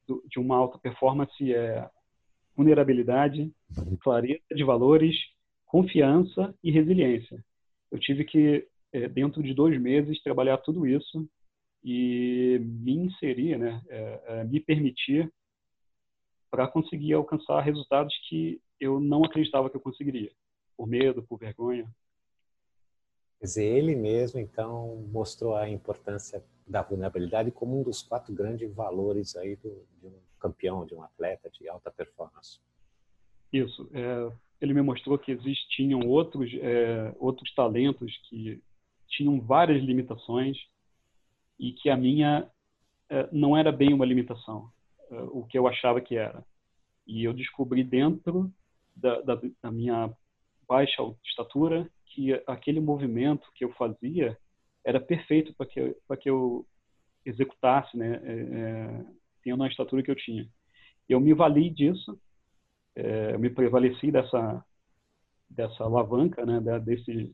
do 0.08 0.24
de 0.30 0.40
uma 0.40 0.56
alta 0.56 0.80
performance 0.80 1.54
é 1.54 1.90
vulnerabilidade, 2.56 3.54
clareza 4.00 4.40
de 4.50 4.64
valores, 4.64 5.18
confiança 5.66 6.54
e 6.64 6.72
resiliência. 6.72 7.44
Eu 7.92 8.00
tive 8.00 8.24
que, 8.24 8.68
é, 8.92 9.08
dentro 9.08 9.42
de 9.44 9.54
dois 9.54 9.80
meses, 9.80 10.22
trabalhar 10.22 10.58
tudo 10.58 10.86
isso 10.86 11.28
e 11.84 12.60
me 12.62 12.94
inserir, 12.94 13.58
né, 13.58 13.82
é, 13.90 14.24
é, 14.28 14.44
me 14.44 14.60
permitir 14.60 15.32
para 16.50 16.68
conseguir 16.68 17.14
alcançar 17.14 17.62
resultados 17.62 18.16
que 18.28 18.62
eu 18.80 19.00
não 19.00 19.24
acreditava 19.24 19.70
que 19.70 19.76
eu 19.76 19.82
conseguiria, 19.82 20.32
por 20.78 20.88
medo, 20.88 21.24
por 21.24 21.38
vergonha. 21.38 21.88
Quer 23.40 23.46
dizer, 23.46 23.66
ele 23.66 23.96
mesmo, 23.96 24.40
então, 24.40 25.06
mostrou 25.12 25.56
a 25.56 25.70
importância 25.70 26.44
da 26.66 26.82
vulnerabilidade 26.82 27.52
como 27.52 27.80
um 27.80 27.84
dos 27.84 28.02
quatro 28.02 28.34
grandes 28.34 28.74
valores 28.74 29.36
aí 29.36 29.56
do, 29.58 29.86
de 30.00 30.08
um 30.08 30.14
campeão, 30.40 30.86
de 30.86 30.96
um 30.96 31.04
atleta 31.04 31.50
de 31.50 31.68
alta 31.68 31.92
performance. 31.92 32.60
Isso. 33.52 33.88
É, 33.94 34.32
ele 34.62 34.74
me 34.74 34.82
mostrou 34.82 35.18
que 35.18 35.32
existiam 35.32 36.00
outros, 36.02 36.50
é, 36.56 37.14
outros 37.20 37.54
talentos 37.54 38.16
que 38.30 38.62
tinham 39.08 39.40
várias 39.40 39.84
limitações 39.84 40.58
e 41.60 41.72
que 41.72 41.90
a 41.90 41.98
minha 41.98 42.50
é, 43.10 43.30
não 43.32 43.56
era 43.56 43.72
bem 43.72 43.94
uma 43.94 44.06
limitação, 44.06 44.70
é, 45.12 45.16
o 45.32 45.44
que 45.44 45.58
eu 45.58 45.68
achava 45.68 46.02
que 46.02 46.16
era. 46.16 46.44
E 47.06 47.24
eu 47.24 47.34
descobri 47.34 47.84
dentro 47.84 48.52
da, 48.96 49.22
da, 49.22 49.42
da 49.62 49.72
minha 49.72 50.12
baixa 50.68 51.04
estatura 51.24 51.90
que 52.08 52.34
aquele 52.48 52.80
movimento 52.80 53.48
que 53.54 53.64
eu 53.64 53.72
fazia 53.74 54.38
era 54.84 55.00
perfeito 55.00 55.54
para 55.54 55.66
que 55.66 55.96
para 56.08 56.18
que 56.18 56.30
eu 56.30 56.66
executasse, 57.26 57.98
né, 57.98 58.22
é, 58.24 58.34
é, 58.34 59.06
tendo 59.44 59.64
a 59.64 59.68
estatura 59.68 60.04
que 60.04 60.12
eu 60.12 60.16
tinha. 60.16 60.48
Eu 61.10 61.20
me 61.20 61.34
vali 61.34 61.70
disso, 61.70 62.20
é, 62.96 63.34
eu 63.34 63.40
me 63.40 63.50
prevaleci 63.50 64.12
dessa 64.12 64.64
dessa 65.48 65.84
alavanca, 65.84 66.46
né, 66.46 66.60
desse 66.80 67.34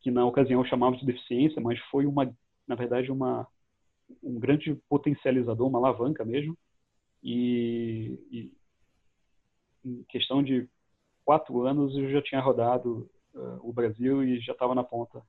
que 0.00 0.10
na 0.10 0.26
ocasião 0.26 0.64
chamava 0.64 0.96
de 0.96 1.06
deficiência, 1.06 1.62
mas 1.62 1.78
foi 1.90 2.04
uma, 2.04 2.30
na 2.66 2.74
verdade, 2.74 3.10
uma 3.10 3.46
um 4.22 4.38
grande 4.38 4.74
potencializador, 4.88 5.66
uma 5.66 5.78
alavanca 5.78 6.24
mesmo. 6.24 6.56
E, 7.22 8.18
e 8.30 8.52
em 9.84 10.04
questão 10.04 10.42
de 10.42 10.68
quatro 11.24 11.62
anos 11.62 11.96
eu 11.96 12.10
já 12.10 12.20
tinha 12.20 12.40
rodado 12.40 13.10
uh, 13.34 13.60
o 13.62 13.72
Brasil 13.72 14.22
e 14.22 14.40
já 14.40 14.52
estava 14.52 14.74
na 14.74 14.84
ponta, 14.84 15.22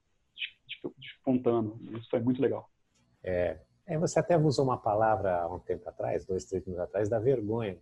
despontando. 0.97 1.79
Isso 1.97 2.09
foi 2.09 2.19
muito 2.19 2.41
legal. 2.41 2.69
É, 3.23 3.59
é, 3.85 3.97
você 3.97 4.19
até 4.19 4.37
usou 4.37 4.65
uma 4.65 4.77
palavra 4.77 5.41
há 5.41 5.47
um 5.47 5.59
tempo 5.59 5.87
atrás, 5.87 6.25
dois, 6.25 6.45
três 6.45 6.67
anos 6.67 6.79
atrás, 6.79 7.07
da 7.07 7.19
vergonha. 7.19 7.77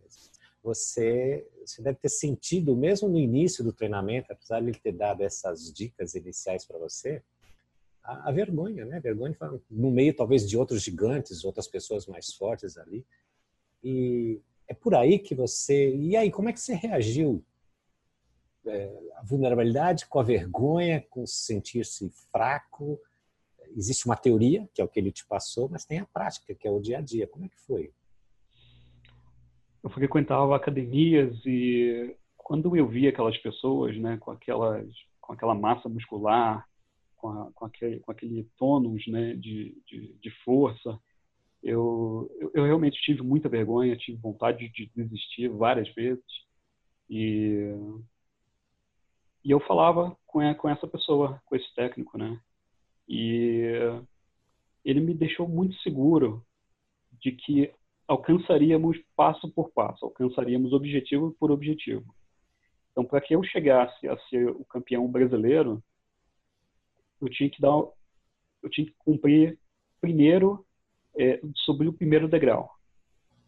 Você, 0.63 1.45
você 1.65 1.81
deve 1.81 1.99
ter 1.99 2.09
sentido, 2.09 2.75
mesmo 2.75 3.09
no 3.09 3.19
início 3.19 3.63
do 3.63 3.73
treinamento, 3.73 4.31
apesar 4.31 4.61
de 4.61 4.69
ele 4.69 4.79
ter 4.79 4.93
dado 4.93 5.21
essas 5.21 5.71
dicas 5.73 6.15
iniciais 6.15 6.65
para 6.65 6.79
você, 6.79 7.21
a, 8.01 8.29
a, 8.29 8.31
vergonha, 8.31 8.85
né? 8.85 8.97
A 8.97 9.01
vergonha 9.01 9.35
no 9.69 9.91
meio 9.91 10.15
talvez 10.15 10.47
de 10.47 10.57
outros 10.57 10.81
gigantes, 10.81 11.43
outras 11.43 11.67
pessoas 11.67 12.07
mais 12.07 12.33
fortes 12.33 12.77
ali. 12.77 13.05
E 13.83 14.41
é 14.67 14.73
por 14.73 14.95
aí 14.95 15.19
que 15.19 15.35
você. 15.35 15.93
E 15.95 16.15
aí, 16.15 16.31
como 16.31 16.49
é 16.49 16.53
que 16.53 16.59
você 16.59 16.73
reagiu? 16.73 17.43
É, 18.65 19.11
a 19.15 19.23
vulnerabilidade 19.23 20.05
com 20.07 20.19
a 20.19 20.23
vergonha, 20.23 21.05
com 21.09 21.25
sentir-se 21.25 22.09
fraco. 22.31 22.99
Existe 23.75 24.05
uma 24.05 24.15
teoria, 24.15 24.69
que 24.73 24.81
é 24.81 24.85
o 24.85 24.87
que 24.87 24.99
ele 24.99 25.11
te 25.11 25.25
passou, 25.25 25.67
mas 25.67 25.83
tem 25.83 25.99
a 25.99 26.05
prática, 26.05 26.53
que 26.55 26.67
é 26.67 26.71
o 26.71 26.79
dia 26.79 26.99
a 26.99 27.01
dia. 27.01 27.27
Como 27.27 27.45
é 27.45 27.49
que 27.49 27.59
foi? 27.59 27.91
Eu 29.83 29.89
frequentava 29.89 30.55
academias 30.55 31.37
e 31.45 32.15
quando 32.37 32.75
eu 32.75 32.87
via 32.87 33.09
aquelas 33.09 33.37
pessoas, 33.37 33.97
né, 33.97 34.17
com 34.17 34.31
aquelas, 34.31 34.87
com 35.19 35.33
aquela 35.33 35.53
massa 35.53 35.89
muscular, 35.89 36.65
com, 37.17 37.29
a, 37.29 37.51
com 37.53 37.65
aquele, 37.65 37.99
com 37.99 38.11
aquele 38.11 38.43
tônus, 38.57 39.05
né, 39.07 39.33
de, 39.35 39.75
de, 39.85 40.13
de 40.21 40.31
força, 40.43 40.99
eu, 41.63 42.29
eu, 42.39 42.51
eu, 42.53 42.65
realmente 42.65 43.01
tive 43.01 43.21
muita 43.21 43.47
vergonha, 43.47 43.95
tive 43.95 44.17
vontade 44.17 44.69
de 44.69 44.91
desistir 44.93 45.47
várias 45.47 45.87
vezes. 45.93 46.23
E, 47.09 47.73
e 49.43 49.51
eu 49.51 49.61
falava 49.61 50.17
com, 50.25 50.53
com 50.55 50.69
essa 50.69 50.85
pessoa, 50.87 51.41
com 51.45 51.55
esse 51.55 51.73
técnico, 51.73 52.17
né? 52.17 52.37
E 53.07 53.63
ele 54.83 54.99
me 54.99 55.13
deixou 55.13 55.47
muito 55.47 55.75
seguro 55.81 56.45
de 57.21 57.31
que 57.31 57.73
alcançaríamos 58.07 58.97
passo 59.15 59.49
por 59.51 59.71
passo, 59.71 60.05
alcançaríamos 60.05 60.73
objetivo 60.73 61.35
por 61.39 61.51
objetivo. 61.51 62.13
Então, 62.91 63.03
para 63.03 63.21
que 63.21 63.35
eu 63.35 63.43
chegasse 63.43 64.07
a 64.07 64.17
ser 64.29 64.49
o 64.49 64.63
campeão 64.65 65.07
brasileiro, 65.07 65.81
eu 67.21 67.29
tinha 67.29 67.49
que 67.49 67.61
dar, 67.61 67.71
eu 68.61 68.69
tinha 68.69 68.85
que 68.85 68.93
cumprir 68.99 69.57
primeiro 69.99 70.65
é, 71.17 71.39
subir 71.55 71.87
o 71.87 71.93
primeiro 71.93 72.27
degrau. 72.27 72.69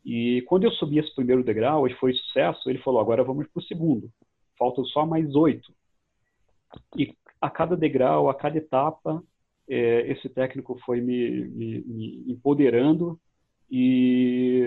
E 0.03 0.43
quando 0.43 0.65
eu 0.65 0.71
subi 0.71 0.99
esse 0.99 1.13
primeiro 1.15 1.43
degrau, 1.43 1.87
e 1.87 1.93
foi 1.95 2.13
sucesso, 2.13 2.69
ele 2.69 2.79
falou: 2.79 2.99
agora 2.99 3.23
vamos 3.23 3.47
para 3.47 3.59
o 3.59 3.63
segundo. 3.63 4.09
Faltam 4.57 4.85
só 4.85 5.05
mais 5.05 5.35
oito. 5.35 5.73
E 6.95 7.13
a 7.41 7.49
cada 7.49 7.75
degrau, 7.75 8.29
a 8.29 8.35
cada 8.35 8.57
etapa, 8.57 9.23
é, 9.67 10.11
esse 10.11 10.29
técnico 10.29 10.79
foi 10.85 11.01
me, 11.01 11.45
me, 11.45 11.81
me 11.81 12.31
empoderando 12.31 13.19
e 13.69 14.61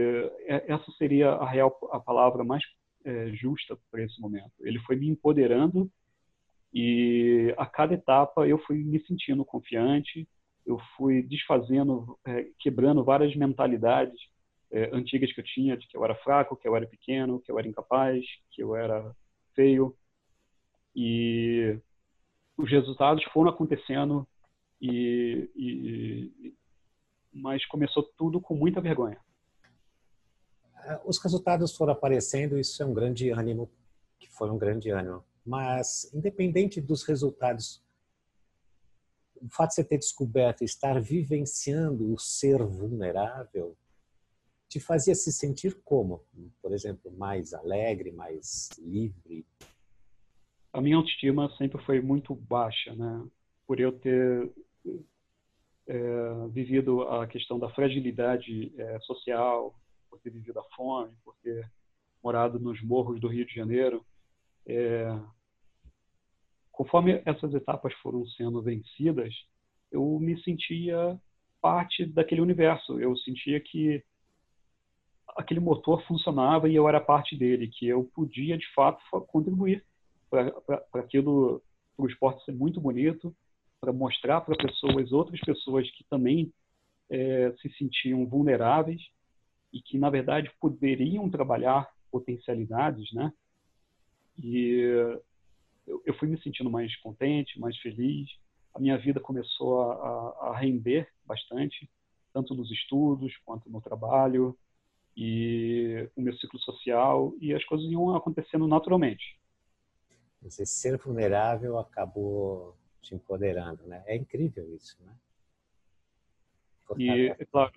é, 0.47 0.73
essa 0.73 0.91
seria 0.93 1.31
a 1.31 1.49
real 1.49 1.77
a 1.93 2.01
palavra 2.01 2.45
mais 2.45 2.63
é, 3.05 3.29
justa 3.33 3.79
para 3.91 4.03
esse 4.03 4.21
momento. 4.21 4.53
Ele 4.61 4.79
foi 4.81 4.97
me 4.97 5.09
empoderando 5.09 5.91
e 6.73 7.55
a 7.57 7.67
cada 7.67 7.95
etapa 7.95 8.47
eu 8.47 8.59
fui 8.59 8.79
me 8.79 9.01
sentindo 9.07 9.45
confiante, 9.45 10.29
eu 10.67 10.79
fui 10.97 11.23
desfazendo, 11.23 12.19
é, 12.27 12.47
quebrando 12.59 13.05
várias 13.05 13.35
mentalidades 13.35 14.21
é, 14.71 14.91
antigas 14.95 15.33
que 15.33 15.41
eu 15.41 15.45
tinha, 15.45 15.77
de 15.77 15.87
que 15.89 15.97
eu 15.97 16.05
era 16.05 16.15
fraco, 16.17 16.57
que 16.57 16.69
eu 16.69 16.77
era 16.77 16.87
pequeno, 16.87 17.41
que 17.41 17.51
eu 17.51 17.59
era 17.59 17.69
incapaz, 17.69 18.23
que 18.51 18.63
eu 18.63 18.77
era 18.77 19.15
feio. 19.55 19.95
E 20.95 21.79
os 22.57 22.71
resultados 22.71 23.25
foram 23.33 23.51
acontecendo 23.51 24.29
e, 24.81 25.51
e 25.57 26.55
mas 27.39 27.65
começou 27.67 28.03
tudo 28.17 28.41
com 28.41 28.55
muita 28.55 28.81
vergonha. 28.81 29.19
É, 30.85 31.01
os 31.05 31.19
resultados 31.19 31.77
foram 31.77 31.93
aparecendo, 31.93 32.59
isso 32.59 32.83
é 32.83 32.87
um 32.87 32.95
grande 32.95 33.31
ânimo, 33.31 33.71
que 34.19 34.29
foi 34.29 34.51
um 34.51 34.59
grande 34.59 34.91
ânimo. 34.91 35.25
Mas 35.45 36.13
independente 36.13 36.81
dos 36.81 37.03
resultados 37.05 37.83
o 39.41 39.49
fato 39.49 39.71
de 39.71 39.75
você 39.77 39.85
ter 39.85 39.99
descoberto, 39.99 40.63
estar 40.63 41.01
vivenciando 41.01 42.13
o 42.13 42.19
ser 42.19 42.63
vulnerável, 42.63 43.77
te 44.69 44.79
fazia 44.79 45.15
se 45.15 45.33
sentir 45.33 45.81
como? 45.83 46.25
Por 46.61 46.73
exemplo, 46.73 47.11
mais 47.17 47.55
alegre, 47.55 48.13
mais 48.13 48.69
livre? 48.79 49.47
A 50.73 50.81
minha 50.81 50.97
autoestima 50.97 51.49
sempre 51.57 51.83
foi 51.85 52.01
muito 52.01 52.35
baixa, 52.35 52.95
né? 52.95 53.25
Por 53.67 53.81
eu 53.81 53.93
ter 53.93 54.53
é, 55.89 56.49
vivido 56.51 57.03
a 57.03 57.27
questão 57.27 57.59
da 57.59 57.71
fragilidade 57.71 58.73
é, 58.77 59.01
social, 59.01 59.75
por 60.09 60.21
ter 60.21 60.31
vivido 60.31 60.61
a 60.61 60.65
fome, 60.77 61.13
por 61.25 61.35
ter 61.43 61.69
morado 62.23 62.61
nos 62.61 62.83
morros 62.83 63.19
do 63.21 63.29
Rio 63.29 63.47
de 63.47 63.55
Janeiro, 63.55 64.05
é, 64.67 65.19
conforme 66.71 67.23
essas 67.25 67.55
etapas 67.55 67.93
foram 67.95 68.27
sendo 68.27 68.63
vencidas, 68.63 69.35
eu 69.91 70.19
me 70.21 70.41
sentia 70.43 71.19
parte 71.61 72.05
daquele 72.05 72.41
universo. 72.41 73.01
Eu 73.01 73.17
sentia 73.17 73.59
que 73.61 74.03
aquele 75.37 75.61
motor 75.61 76.05
funcionava 76.07 76.69
e 76.69 76.75
eu 76.75 76.89
era 76.89 77.01
parte 77.01 77.37
dele, 77.37 77.69
que 77.69 77.87
eu 77.87 78.05
podia 78.15 78.57
de 78.59 78.67
fato 78.75 79.01
contribuir 79.27 79.85
para 80.31 80.53
aquilo, 80.95 81.63
para 81.97 82.05
o 82.05 82.09
esporte 82.09 82.45
ser 82.45 82.53
muito 82.53 82.81
bonito, 82.81 83.35
para 83.81 83.93
mostrar 83.93 84.41
para 84.41 84.57
pessoas, 84.57 85.13
outras 85.13 85.41
pessoas 85.41 85.91
que 85.93 86.05
também 86.05 86.53
é, 87.11 87.53
se 87.61 87.71
sentiam 87.79 88.27
vulneráveis 88.27 89.01
e 89.73 89.81
que 89.81 89.99
na 89.99 90.11
verdade 90.11 90.51
poderiam 90.61 91.29
trabalhar 91.31 91.89
potencialidades, 92.11 93.13
né? 93.13 93.33
E 94.37 94.81
eu, 95.87 96.03
eu 96.05 96.15
fui 96.15 96.29
me 96.29 96.41
sentindo 96.41 96.71
mais 96.71 96.95
contente, 96.97 97.59
mais 97.59 97.77
feliz. 97.79 98.29
A 98.75 98.79
minha 98.79 98.97
vida 98.97 99.21
começou 99.21 99.91
a, 99.91 100.51
a 100.51 100.59
render 100.59 101.09
bastante, 101.25 101.91
tanto 102.33 102.55
nos 102.55 102.71
estudos 102.71 103.37
quanto 103.45 103.69
no 103.71 103.81
trabalho 103.81 104.57
e 105.17 106.09
o 106.15 106.21
meu 106.23 106.33
ciclo 106.37 106.61
social 106.61 107.35
e 107.41 107.53
as 107.53 107.65
coisas 107.65 107.91
iam 107.91 108.15
acontecendo 108.15 108.69
naturalmente. 108.69 109.39
Esse 110.45 110.65
ser 110.65 110.97
vulnerável 110.99 111.79
acabou 111.79 112.77
te 113.03 113.15
empoderando, 113.15 113.87
né? 113.87 114.03
É 114.07 114.17
incrível 114.17 114.75
isso, 114.75 114.97
né? 115.05 115.15
E, 116.97 117.29
é 117.29 117.45
claro, 117.45 117.73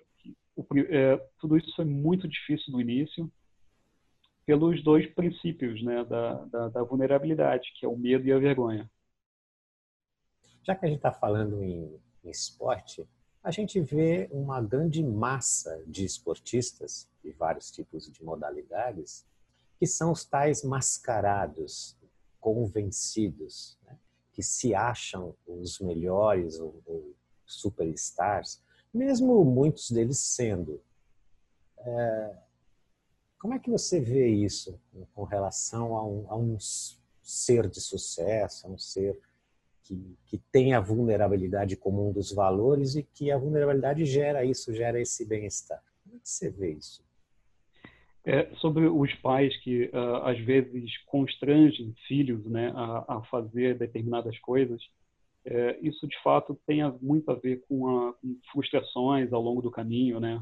o, 0.56 0.64
é, 0.78 1.16
tudo 1.38 1.56
isso 1.56 1.74
foi 1.74 1.84
muito 1.84 2.26
difícil 2.28 2.72
no 2.72 2.80
início, 2.80 3.30
pelos 4.44 4.82
dois 4.82 5.06
princípios 5.14 5.82
né, 5.82 6.04
da, 6.04 6.44
da, 6.46 6.68
da, 6.68 6.82
vulnerabilidade, 6.82 7.72
que 7.78 7.86
é 7.86 7.88
o 7.88 7.96
medo 7.96 8.26
e 8.26 8.32
a 8.32 8.38
vergonha. 8.38 8.90
Já 10.64 10.74
que 10.74 10.84
a 10.84 10.88
gente 10.88 10.98
está 10.98 11.12
falando 11.12 11.62
em, 11.62 12.00
em 12.24 12.30
esporte, 12.30 13.06
a 13.42 13.50
gente 13.50 13.80
vê 13.80 14.28
uma 14.30 14.60
grande 14.60 15.02
massa 15.02 15.82
de 15.86 16.04
esportistas 16.04 17.08
de 17.22 17.32
vários 17.32 17.70
tipos 17.70 18.10
de 18.10 18.24
modalidades 18.24 19.26
que 19.78 19.86
são 19.86 20.12
os 20.12 20.24
tais 20.24 20.62
mascarados, 20.62 21.96
convencidos, 22.40 23.78
né? 23.84 23.98
Que 24.32 24.42
se 24.42 24.74
acham 24.74 25.34
os 25.46 25.78
melhores 25.78 26.58
ou, 26.58 26.80
ou 26.86 27.14
superstars, 27.46 28.62
mesmo 28.92 29.44
muitos 29.44 29.90
deles 29.90 30.18
sendo. 30.18 30.82
É, 31.78 32.36
como 33.38 33.54
é 33.54 33.58
que 33.58 33.70
você 33.70 34.00
vê 34.00 34.28
isso 34.28 34.80
com 35.14 35.24
relação 35.24 35.96
a 35.96 36.06
um, 36.06 36.26
a 36.28 36.36
um 36.36 36.56
ser 37.22 37.68
de 37.68 37.80
sucesso, 37.80 38.66
a 38.66 38.70
um 38.70 38.78
ser 38.78 39.18
que, 39.82 40.16
que 40.26 40.38
tem 40.50 40.74
a 40.74 40.80
vulnerabilidade 40.80 41.76
como 41.76 42.08
um 42.08 42.12
dos 42.12 42.32
valores 42.32 42.94
e 42.94 43.02
que 43.02 43.30
a 43.30 43.38
vulnerabilidade 43.38 44.04
gera 44.04 44.44
isso, 44.44 44.72
gera 44.74 45.00
esse 45.00 45.24
bem-estar? 45.24 45.82
Como 46.04 46.16
é 46.16 46.18
que 46.20 46.28
você 46.28 46.50
vê 46.50 46.72
isso? 46.72 47.04
É, 48.24 48.54
sobre 48.56 48.86
os 48.86 49.12
pais 49.16 49.56
que 49.62 49.86
uh, 49.86 50.22
às 50.24 50.38
vezes 50.38 50.96
constrangem 51.06 51.92
filhos 52.06 52.44
né, 52.46 52.72
a, 52.74 53.16
a 53.16 53.22
fazer 53.24 53.76
determinadas 53.76 54.38
coisas, 54.38 54.80
é, 55.44 55.76
isso 55.82 56.06
de 56.06 56.16
fato 56.22 56.58
tem 56.66 56.80
muito 57.00 57.30
a 57.30 57.34
ver 57.34 57.64
com, 57.66 57.88
a, 57.88 58.12
com 58.14 58.38
frustrações 58.52 59.32
ao 59.32 59.42
longo 59.42 59.60
do 59.60 59.70
caminho, 59.70 60.20
né? 60.20 60.40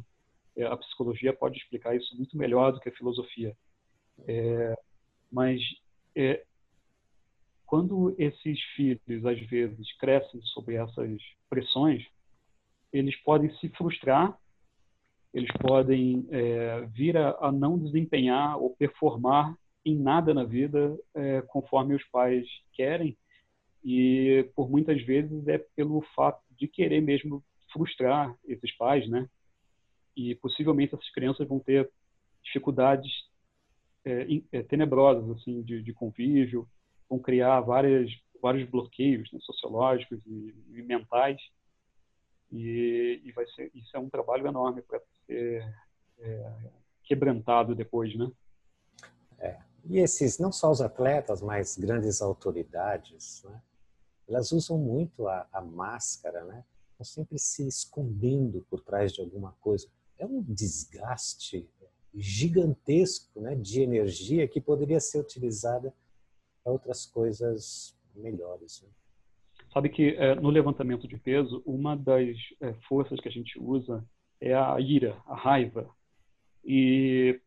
É, 0.57 0.65
a 0.67 0.77
psicologia 0.77 1.33
pode 1.33 1.57
explicar 1.59 1.97
isso 1.97 2.15
muito 2.17 2.37
melhor 2.37 2.73
do 2.73 2.81
que 2.81 2.91
a 2.91 2.95
filosofia. 2.95 3.57
É, 4.27 4.79
mas 5.33 5.63
é, 6.15 6.45
quando 7.65 8.15
esses 8.19 8.61
filhos 8.77 9.25
às 9.25 9.41
vezes 9.47 9.97
crescem 9.97 10.41
sob 10.43 10.75
essas 10.75 11.19
pressões, 11.49 12.05
eles 12.93 13.17
podem 13.23 13.51
se 13.57 13.69
frustrar, 13.71 14.37
eles 15.33 15.51
podem 15.61 16.27
é, 16.31 16.81
vir 16.93 17.17
a, 17.17 17.37
a, 17.41 17.53
não 17.53 17.79
desempenhar 17.79 18.59
ou 18.59 18.75
performar 18.77 19.57
em 19.85 19.97
nada 19.97 20.35
na 20.35 20.45
vida 20.45 20.99
é, 21.15 21.43
conforme 21.43 21.95
os 21.95 22.05
pais 22.11 22.47
querem 22.73 23.17
e 23.85 24.49
por 24.55 24.69
muitas 24.69 25.01
vezes 25.03 25.47
é 25.49 25.59
pelo 25.75 26.03
fato 26.15 26.43
de 26.51 26.69
querer 26.69 27.01
mesmo 27.01 27.43
frustrar 27.73 28.35
esses 28.47 28.77
pais, 28.77 29.09
né? 29.09 29.27
E 30.15 30.35
possivelmente 30.35 30.95
essas 30.95 31.11
crianças 31.13 31.49
vão 31.49 31.59
ter 31.61 31.91
dificuldades 32.43 33.11
é, 34.05 34.27
é, 34.53 34.63
tenebrosas 34.63 35.31
assim 35.31 35.63
de, 35.63 35.83
de, 35.83 35.93
convívio, 35.95 36.69
vão 37.09 37.19
criar 37.19 37.61
várias 37.61 38.11
vários 38.43 38.69
bloqueios 38.69 39.31
né, 39.33 39.39
sociológicos 39.41 40.25
e, 40.27 40.55
e 40.71 40.83
mentais 40.83 41.41
e, 42.51 43.21
e, 43.25 43.33
vai 43.33 43.47
ser 43.49 43.71
isso 43.75 43.97
é 43.97 44.01
um 44.01 44.09
trabalho 44.09 44.47
enorme 44.47 44.83
para 44.83 45.01
ser 45.27 45.63
é, 46.19 46.53
quebrantado 47.05 47.75
depois, 47.75 48.15
né? 48.17 48.31
É. 49.39 49.59
E 49.85 49.99
esses 49.99 50.39
não 50.39 50.53
só 50.53 50.71
os 50.71 50.81
atletas, 50.81 51.41
mas 51.41 51.77
grandes 51.77 52.21
autoridades, 52.21 53.43
né? 53.45 53.63
elas 54.29 54.53
usam 54.53 54.79
muito 54.79 55.27
a, 55.27 55.49
a 55.53 55.61
máscara, 55.61 56.45
né? 56.45 56.65
Estão 56.93 57.05
sempre 57.05 57.39
se 57.39 57.67
escondendo 57.67 58.65
por 58.69 58.81
trás 58.81 59.13
de 59.13 59.21
alguma 59.21 59.53
coisa. 59.61 59.89
É 60.19 60.27
um 60.27 60.43
desgaste 60.43 61.69
gigantesco 62.15 63.41
né, 63.41 63.55
de 63.55 63.81
energia 63.81 64.47
que 64.47 64.61
poderia 64.61 65.01
ser 65.01 65.21
utilizada 65.21 65.95
para 66.63 66.73
outras 66.73 67.07
coisas 67.07 67.97
melhores. 68.15 68.83
Né? 68.83 68.89
Sabe 69.73 69.89
que 69.89 70.11
é, 70.17 70.35
no 70.35 70.51
levantamento 70.51 71.07
de 71.07 71.17
peso, 71.17 71.63
uma 71.65 71.97
das 71.97 72.37
é, 72.61 72.73
forças 72.89 73.21
que 73.21 73.29
a 73.29 73.33
gente 73.33 73.59
usa 73.61 74.05
é 74.41 74.53
a 74.53 74.79
ira, 74.81 75.17
a 75.27 75.35
raiva. 75.35 75.89
E 76.65 77.41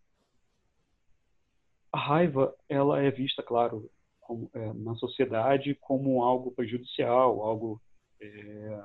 a 1.91 1.97
raiva, 1.97 2.55
ela 2.69 3.01
é 3.01 3.11
vista, 3.11 3.43
claro, 3.43 3.89
como, 4.21 4.49
é, 4.53 4.73
na 4.73 4.95
sociedade 4.95 5.75
como 5.75 6.23
algo 6.23 6.51
prejudicial, 6.51 7.41
algo 7.41 7.81
é, 8.21 8.83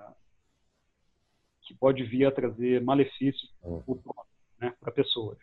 que 1.63 1.75
pode 1.75 2.03
vir 2.03 2.27
a 2.27 2.33
trazer 2.33 2.83
malefícios 2.83 3.55
uhum. 3.63 4.01
né, 4.61 4.75
para 4.81 4.91
pessoas. 4.91 5.39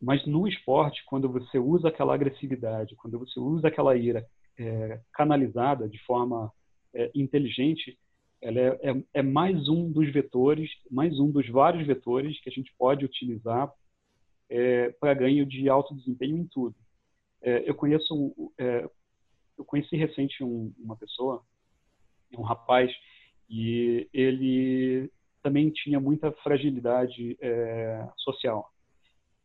Mas 0.00 0.24
no 0.26 0.46
esporte, 0.46 1.02
quando 1.06 1.28
você 1.28 1.58
usa 1.58 1.88
aquela 1.88 2.14
agressividade, 2.14 2.94
quando 2.96 3.18
você 3.18 3.40
usa 3.40 3.68
aquela 3.68 3.96
ira 3.96 4.24
é, 4.58 5.00
canalizada 5.12 5.88
de 5.88 5.98
forma 6.04 6.52
é, 6.96 7.10
inteligente, 7.14 7.98
ela 8.40 8.58
é, 8.58 8.90
é, 8.90 9.04
é, 9.14 9.22
mais 9.22 9.68
um 9.68 9.92
dos 9.92 10.10
vetores, 10.10 10.70
mais 10.90 11.18
um 11.20 11.30
dos 11.30 11.48
vários 11.48 11.86
vetores 11.86 12.40
que 12.40 12.48
a 12.48 12.52
gente 12.52 12.72
pode 12.78 13.04
utilizar 13.04 13.70
é, 14.48 14.90
para 15.00 15.14
ganho 15.14 15.44
de 15.44 15.68
alto 15.68 15.94
desempenho 15.94 16.38
em 16.38 16.46
tudo. 16.46 16.74
É, 17.42 17.68
eu 17.68 17.74
conheço 17.74 18.34
é, 18.58 18.88
eu 19.58 19.64
conheci 19.64 19.96
recente 19.96 20.42
um, 20.42 20.72
uma 20.78 20.96
pessoa, 20.96 21.42
um 22.36 22.42
rapaz, 22.42 22.92
e 23.48 24.08
ele 24.12 25.10
também 25.42 25.70
tinha 25.70 25.98
muita 25.98 26.30
fragilidade 26.32 27.38
social. 28.18 28.70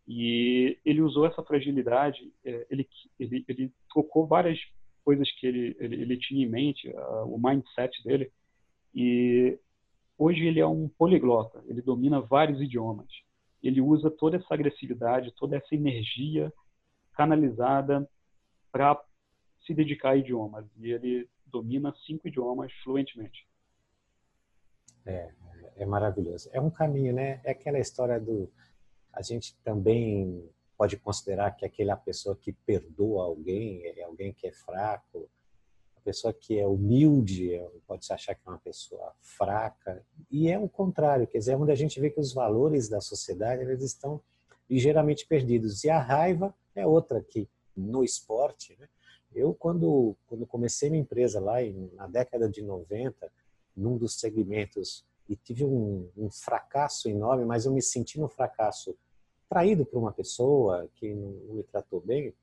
E 0.06 0.78
ele 0.84 1.02
usou 1.02 1.26
essa 1.26 1.44
fragilidade, 1.44 2.34
ele, 2.44 2.90
ele, 3.18 3.46
ele 3.48 3.72
trocou 3.90 4.28
várias 4.28 4.60
coisas 5.04 5.30
que 5.32 5.48
ele, 5.48 5.76
ele, 5.80 6.02
ele 6.02 6.18
tinha 6.18 6.46
em 6.46 6.50
mente, 6.50 6.90
uh, 6.90 7.34
o 7.34 7.38
mindset 7.38 8.04
dele, 8.04 8.32
e 8.94 9.58
hoje 10.18 10.46
ele 10.46 10.60
é 10.60 10.68
um 10.68 10.88
poliglota, 10.88 11.64
ele 11.68 11.82
domina 11.82 12.20
vários 12.22 12.62
idiomas. 12.62 13.08
Ele 13.62 13.80
usa 13.80 14.10
toda 14.10 14.38
essa 14.38 14.54
agressividade, 14.54 15.34
toda 15.38 15.56
essa 15.58 15.76
energia 15.76 16.52
canalizada 17.14 18.10
para 18.72 19.00
se 19.66 19.74
dedicar 19.74 20.12
a 20.12 20.16
idiomas. 20.16 20.66
E 20.78 20.92
ele 20.92 21.30
domina 21.46 21.94
cinco 22.06 22.28
idiomas 22.28 22.72
fluentemente. 22.84 23.48
É, 25.06 25.32
é 25.78 25.86
maravilhoso. 25.86 26.50
É 26.54 26.60
um 26.60 26.72
caminho, 26.72 27.14
né? 27.14 27.40
É 27.44 27.52
aquela 27.52 27.80
história 27.80 28.20
do. 28.20 28.52
A 29.14 29.22
gente 29.22 29.56
também 29.64 30.50
pode 30.82 30.98
considerar 30.98 31.52
que 31.52 31.64
aquela 31.64 31.96
pessoa 31.96 32.36
que 32.36 32.52
perdoa 32.52 33.26
alguém 33.26 33.86
é 33.86 34.02
alguém 34.02 34.34
que 34.34 34.48
é 34.48 34.52
fraco, 34.52 35.30
a 35.96 36.00
pessoa 36.02 36.34
que 36.34 36.58
é 36.58 36.66
humilde 36.66 37.54
é, 37.54 37.70
pode 37.86 38.04
se 38.04 38.12
achar 38.12 38.34
que 38.34 38.42
é 38.48 38.50
uma 38.50 38.58
pessoa 38.58 39.14
fraca? 39.22 40.04
E 40.32 40.50
é 40.50 40.58
o 40.58 40.68
contrário, 40.68 41.28
quer 41.28 41.38
dizer, 41.38 41.52
é 41.52 41.56
onde 41.56 41.72
a 41.72 41.76
gente 41.76 42.00
vê 42.00 42.10
que 42.10 42.20
os 42.20 42.34
valores 42.34 42.90
da 42.90 43.00
sociedade 43.00 43.62
eles 43.62 43.84
estão 43.84 44.20
ligeiramente 44.68 45.28
perdidos. 45.28 45.84
E 45.84 45.90
a 45.92 46.00
raiva 46.00 46.52
é 46.74 46.84
outra 46.84 47.22
que 47.22 47.48
no 47.78 48.04
esporte, 48.04 48.76
né? 48.80 48.90
Eu, 49.36 49.54
quando, 49.54 50.18
quando 50.26 50.48
comecei 50.48 50.90
minha 50.90 51.04
empresa 51.04 51.40
lá 51.40 51.62
em, 51.62 51.92
na 51.94 52.08
década 52.08 52.50
de 52.50 52.64
90, 52.64 53.32
num 53.78 54.00
dos 54.00 54.20
segmentos, 54.20 55.06
e 55.30 55.36
tive 55.36 55.64
um, 55.64 56.10
um 56.18 56.32
fracasso 56.32 57.08
enorme, 57.08 57.46
mas 57.46 57.68
eu 57.68 57.72
me 57.72 57.84
senti 57.84 58.20
no 58.20 58.28
fracasso 58.28 58.98
traído 59.52 59.86
por 59.86 60.00
uma 60.00 60.14
pessoa 60.14 60.90
que 60.96 61.14
não, 61.14 61.56
me 61.56 61.64
tratou 61.64 62.00
bem, 62.00 62.34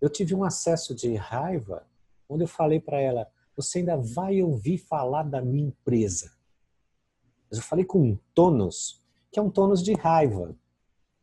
eu 0.00 0.10
tive 0.10 0.34
um 0.34 0.42
acesso 0.42 0.92
de 0.96 1.14
raiva, 1.14 1.86
onde 2.28 2.42
eu 2.42 2.48
falei 2.48 2.80
para 2.80 3.00
ela, 3.00 3.30
você 3.54 3.78
ainda 3.78 3.96
vai 3.96 4.42
ouvir 4.42 4.76
falar 4.78 5.22
da 5.22 5.40
minha 5.40 5.68
empresa. 5.68 6.32
Mas 7.48 7.60
eu 7.60 7.64
falei 7.64 7.84
com 7.84 8.00
um 8.00 8.18
tônus, 8.34 9.00
que 9.30 9.38
é 9.38 9.42
um 9.42 9.48
tônus 9.48 9.80
de 9.80 9.94
raiva. 9.94 10.56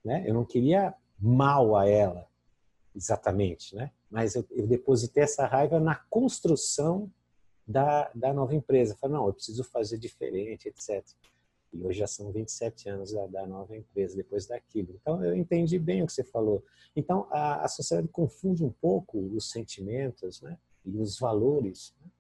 Né? 0.01 0.23
Eu 0.25 0.33
não 0.33 0.45
queria 0.45 0.95
mal 1.19 1.75
a 1.75 1.85
ela, 1.85 2.25
exatamente, 2.95 3.75
né? 3.75 3.91
mas 4.09 4.33
eu, 4.33 4.45
eu, 4.51 4.65
depositei 4.65 5.23
essa 5.23 5.45
raiva 5.45 5.77
na 5.77 5.95
construção 6.09 7.11
da, 7.67 8.09
da 8.15 8.33
nova 8.33 8.55
empresa. 8.55 8.95
Falei, 8.95 9.17
não, 9.17 9.27
eu 9.27 9.33
preciso 9.33 9.65
fazer 9.65 9.97
diferente, 9.97 10.69
etc. 10.69 11.03
E 11.77 11.85
hoje 11.85 11.99
já 11.99 12.07
são 12.07 12.31
27 12.31 12.89
anos 12.89 13.11
da, 13.11 13.27
da 13.27 13.45
nova 13.45 13.77
empresa, 13.77 14.15
depois 14.15 14.47
daquilo. 14.47 14.97
Então, 14.99 15.23
eu 15.23 15.35
entendi 15.35 15.77
bem 15.77 16.01
o 16.01 16.07
que 16.07 16.13
você 16.13 16.23
falou. 16.23 16.63
Então, 16.95 17.27
a, 17.31 17.63
a 17.63 17.67
sociedade 17.67 18.07
confunde 18.07 18.63
um 18.63 18.71
pouco 18.71 19.19
os 19.35 19.51
sentimentos 19.51 20.41
né? 20.41 20.57
e 20.83 20.97
os 20.97 21.19
valores. 21.19 21.93
Né? 22.01 22.11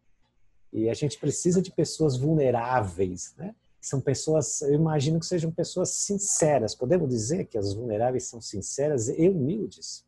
E 0.73 0.89
a 0.89 0.93
gente 0.93 1.19
precisa 1.19 1.61
de 1.61 1.71
pessoas 1.71 2.17
vulneráveis, 2.17 3.33
né? 3.37 3.55
São 3.79 4.01
pessoas, 4.01 4.61
eu 4.63 4.73
imagino 4.73 5.19
que 5.19 5.25
sejam 5.25 5.49
pessoas 5.49 5.89
sinceras. 5.89 6.75
Podemos 6.75 7.07
dizer 7.07 7.45
que 7.45 7.57
as 7.57 7.73
vulneráveis 7.73 8.25
são 8.25 8.41
sinceras 8.41 9.07
e 9.07 9.29
humildes? 9.29 10.05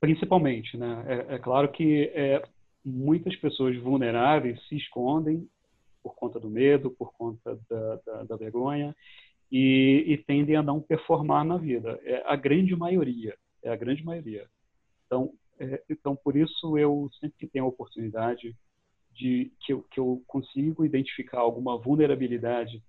principalmente, 0.00 0.76
né? 0.76 1.04
É, 1.06 1.34
é 1.34 1.38
claro 1.38 1.70
que 1.70 2.10
é, 2.14 2.42
muitas 2.84 3.36
pessoas 3.36 3.76
vulneráveis 3.76 4.58
se 4.66 4.76
escondem 4.76 5.46
por 6.02 6.14
conta 6.14 6.38
do 6.40 6.50
medo, 6.50 6.90
por 6.90 7.12
conta 7.12 7.58
da, 7.68 7.96
da, 8.06 8.24
da 8.24 8.36
vergonha 8.36 8.94
e, 9.50 10.04
e, 10.06 10.18
tendem 10.18 10.56
a 10.56 10.62
não 10.62 10.80
performar 10.80 11.44
na 11.44 11.56
vida. 11.56 11.98
É 12.04 12.22
a 12.26 12.36
grande 12.36 12.74
maioria, 12.76 13.36
é 13.62 13.70
a 13.70 13.76
grande 13.76 14.04
maioria. 14.04 14.48
Então, 15.06 15.32
é, 15.58 15.82
então 15.88 16.14
por 16.16 16.36
isso 16.36 16.78
eu 16.78 17.10
sempre 17.18 17.36
que 17.38 17.46
tenho 17.46 17.64
a 17.64 17.68
oportunidade 17.68 18.56
de 19.12 19.52
que 19.60 19.72
eu, 19.72 19.82
que 19.90 19.98
eu 19.98 20.22
consigo 20.26 20.84
identificar 20.84 21.40
alguma 21.40 21.76
vulnerabilidade, 21.76 22.82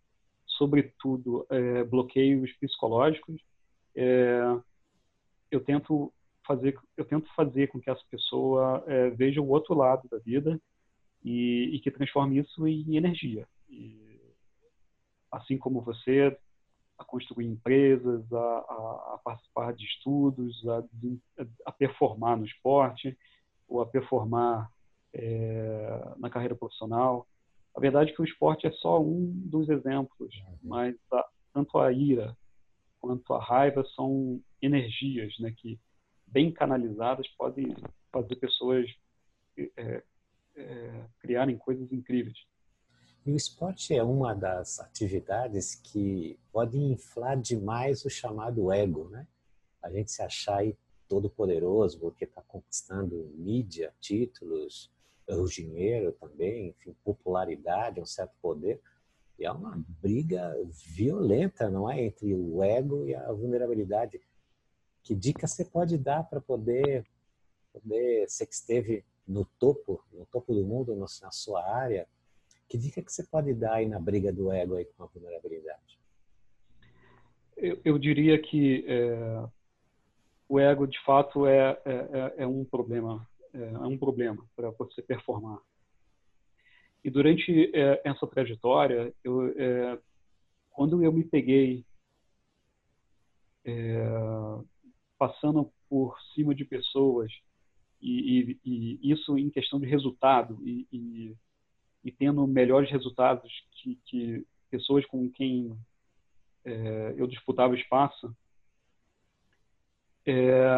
sobretudo 0.45 1.45
é, 1.49 1.83
bloqueios 1.83 2.51
psicológicos, 2.53 3.41
é, 3.95 4.39
eu 5.49 5.59
tento 5.61 6.13
fazer, 6.45 6.77
eu 6.95 7.05
tento 7.05 7.27
fazer 7.35 7.67
com 7.67 7.79
que 7.81 7.89
essa 7.89 8.03
pessoa 8.09 8.83
é, 8.87 9.09
veja 9.09 9.41
o 9.41 9.49
outro 9.49 9.73
lado 9.73 10.07
da 10.09 10.19
vida 10.19 10.59
e, 11.23 11.71
e 11.73 11.79
que 11.79 11.91
transforme 11.91 12.39
isso 12.39 12.67
em 12.67 12.95
energia. 12.95 13.47
E, 13.69 14.19
assim 15.31 15.57
como 15.57 15.81
você, 15.81 16.37
a 16.97 17.03
construir 17.03 17.45
empresas, 17.45 18.31
a, 18.31 18.37
a, 18.37 19.13
a 19.15 19.21
participar 19.23 19.73
de 19.73 19.85
estudos, 19.85 20.61
a, 20.67 20.83
a, 21.65 21.71
performar 21.71 22.37
no 22.37 22.45
esporte 22.45 23.17
ou 23.67 23.81
a 23.81 23.85
performar 23.85 24.69
é, 25.13 26.13
na 26.17 26.29
carreira 26.29 26.55
profissional. 26.55 27.27
A 27.75 27.79
verdade 27.79 28.11
é 28.11 28.13
que 28.13 28.21
o 28.21 28.25
esporte 28.25 28.67
é 28.67 28.71
só 28.71 29.01
um 29.01 29.31
dos 29.45 29.69
exemplos, 29.69 30.35
uhum. 30.35 30.57
mas 30.63 30.95
tanto 31.53 31.77
a 31.79 31.91
ira 31.91 32.35
quanto 32.99 33.33
a 33.33 33.43
raiva 33.43 33.83
são 33.95 34.39
energias, 34.61 35.33
né, 35.39 35.51
que 35.57 35.79
bem 36.27 36.51
canalizadas 36.51 37.27
podem 37.29 37.75
fazer 38.11 38.35
pessoas 38.35 38.85
é, 39.57 40.03
é, 40.55 41.05
criarem 41.19 41.57
coisas 41.57 41.91
incríveis. 41.91 42.45
E 43.25 43.31
o 43.31 43.35
esporte 43.35 43.93
é 43.95 44.03
uma 44.03 44.33
das 44.33 44.79
atividades 44.79 45.75
que 45.75 46.39
pode 46.51 46.77
inflar 46.77 47.39
demais 47.39 48.03
o 48.03 48.09
chamado 48.09 48.71
ego, 48.71 49.09
né? 49.09 49.27
A 49.81 49.91
gente 49.91 50.11
se 50.11 50.21
achar 50.21 50.57
aí 50.57 50.75
todo 51.07 51.29
poderoso 51.29 51.99
porque 51.99 52.25
está 52.25 52.41
conquistando 52.41 53.31
mídia, 53.35 53.93
títulos, 53.99 54.91
o 55.27 55.45
dinheiro 55.45 56.11
também, 56.13 56.69
enfim, 56.69 56.95
popularidade, 57.03 58.01
um 58.01 58.05
certo 58.05 58.33
poder. 58.41 58.81
E 59.37 59.45
é 59.45 59.51
uma 59.51 59.83
briga 60.01 60.55
violenta, 60.95 61.69
não 61.69 61.89
é, 61.89 62.05
entre 62.05 62.33
o 62.33 62.63
ego 62.63 63.07
e 63.07 63.15
a 63.15 63.31
vulnerabilidade. 63.31 64.21
Que 65.03 65.15
dica 65.15 65.47
você 65.47 65.65
pode 65.65 65.97
dar 65.97 66.23
para 66.23 66.41
poder, 66.41 67.05
poder, 67.71 68.29
você 68.29 68.45
que 68.45 68.53
esteve 68.53 69.03
no 69.27 69.45
topo, 69.59 70.03
no 70.11 70.25
topo 70.25 70.53
do 70.53 70.63
mundo, 70.63 70.95
na 70.95 71.07
sua 71.07 71.63
área, 71.63 72.07
que 72.67 72.77
dica 72.77 73.01
que 73.01 73.11
você 73.11 73.23
pode 73.23 73.53
dar 73.53 73.75
aí 73.75 73.87
na 73.87 73.99
briga 73.99 74.31
do 74.31 74.51
ego 74.51 74.75
aí 74.75 74.85
com 74.85 75.03
a 75.03 75.07
vulnerabilidade? 75.07 75.99
Eu, 77.57 77.79
eu 77.83 77.99
diria 77.99 78.41
que 78.41 78.85
é, 78.87 79.45
o 80.47 80.59
ego, 80.59 80.87
de 80.87 80.97
fato, 81.03 81.45
é, 81.45 81.81
é, 81.85 81.91
é, 81.91 82.33
é 82.43 82.47
um 82.47 82.63
problema, 82.63 83.27
é, 83.53 83.61
é 83.61 83.87
um 83.87 83.97
problema 83.97 84.45
para 84.55 84.69
você 84.71 85.01
performar. 85.01 85.59
E 87.03 87.09
durante 87.09 87.71
é, 87.75 88.01
essa 88.03 88.25
trajetória, 88.25 89.13
eu, 89.23 89.53
quando 90.71 91.03
eu 91.03 91.11
me 91.11 91.23
peguei 91.23 91.85
passando 95.17 95.71
por 95.89 96.17
cima 96.33 96.55
de 96.55 96.65
pessoas 96.65 97.31
e, 98.01 98.57
e, 98.65 98.99
e, 99.01 99.11
isso 99.11 99.37
em 99.37 99.49
questão 99.49 99.79
de 99.79 99.85
resultado 99.85 100.57
e, 100.63 100.87
e 102.03 102.11
tendo 102.11 102.45
melhores 102.47 102.89
resultados 102.89 103.51
que, 103.71 103.95
que 104.05 104.45
pessoas 104.69 105.05
com 105.05 105.29
quem 105.29 105.77
é, 106.65 107.13
eu 107.17 107.27
disputava 107.27 107.75
espaço, 107.75 108.35
é, 110.25 110.75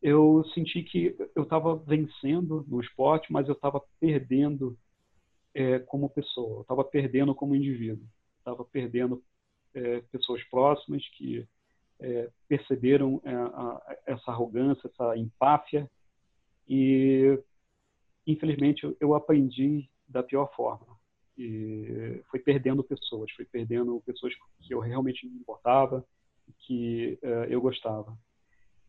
eu 0.00 0.44
senti 0.52 0.82
que 0.82 1.16
eu 1.34 1.44
estava 1.44 1.76
vencendo 1.76 2.64
no 2.68 2.80
esporte, 2.80 3.32
mas 3.32 3.46
eu 3.46 3.54
estava 3.54 3.80
perdendo 4.00 4.76
é, 5.54 5.78
como 5.78 6.10
pessoa, 6.10 6.58
eu 6.58 6.62
estava 6.62 6.84
perdendo 6.84 7.34
como 7.34 7.54
indivíduo, 7.54 8.06
estava 8.38 8.64
perdendo 8.64 9.22
é, 9.74 10.00
pessoas 10.02 10.42
próximas 10.44 11.06
que 11.10 11.46
é, 12.02 12.30
perceberam 12.48 13.20
é, 13.24 13.34
a, 13.34 13.96
essa 14.06 14.30
arrogância, 14.30 14.88
essa 14.88 15.16
empáfia 15.16 15.88
e 16.68 17.38
infelizmente, 18.26 18.96
eu 19.00 19.14
aprendi 19.14 19.88
da 20.08 20.22
pior 20.22 20.52
forma. 20.54 20.98
E 21.36 22.22
foi 22.30 22.40
perdendo 22.40 22.84
pessoas, 22.84 23.30
foi 23.32 23.44
perdendo 23.44 24.00
pessoas 24.04 24.34
que 24.60 24.74
eu 24.74 24.80
realmente 24.80 25.26
me 25.26 25.36
importava, 25.36 26.04
que 26.58 27.18
uh, 27.22 27.44
eu 27.48 27.60
gostava. 27.60 28.16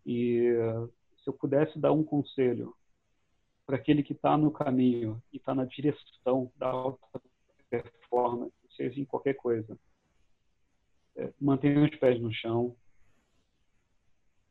E 0.05 0.51
se 1.23 1.29
eu 1.29 1.33
pudesse 1.33 1.79
dar 1.79 1.93
um 1.93 2.03
conselho 2.03 2.75
para 3.65 3.77
aquele 3.77 4.03
que 4.03 4.11
está 4.11 4.37
no 4.37 4.51
caminho 4.51 5.21
e 5.31 5.37
está 5.37 5.55
na 5.55 5.63
direção 5.63 6.51
da 6.57 6.67
alta 6.67 7.21
performance, 7.69 8.53
seja 8.75 8.99
em 8.99 9.05
qualquer 9.05 9.35
coisa, 9.35 9.77
é, 11.15 11.31
mantenha 11.39 11.83
os 11.83 11.95
pés 11.95 12.19
no 12.19 12.33
chão, 12.33 12.75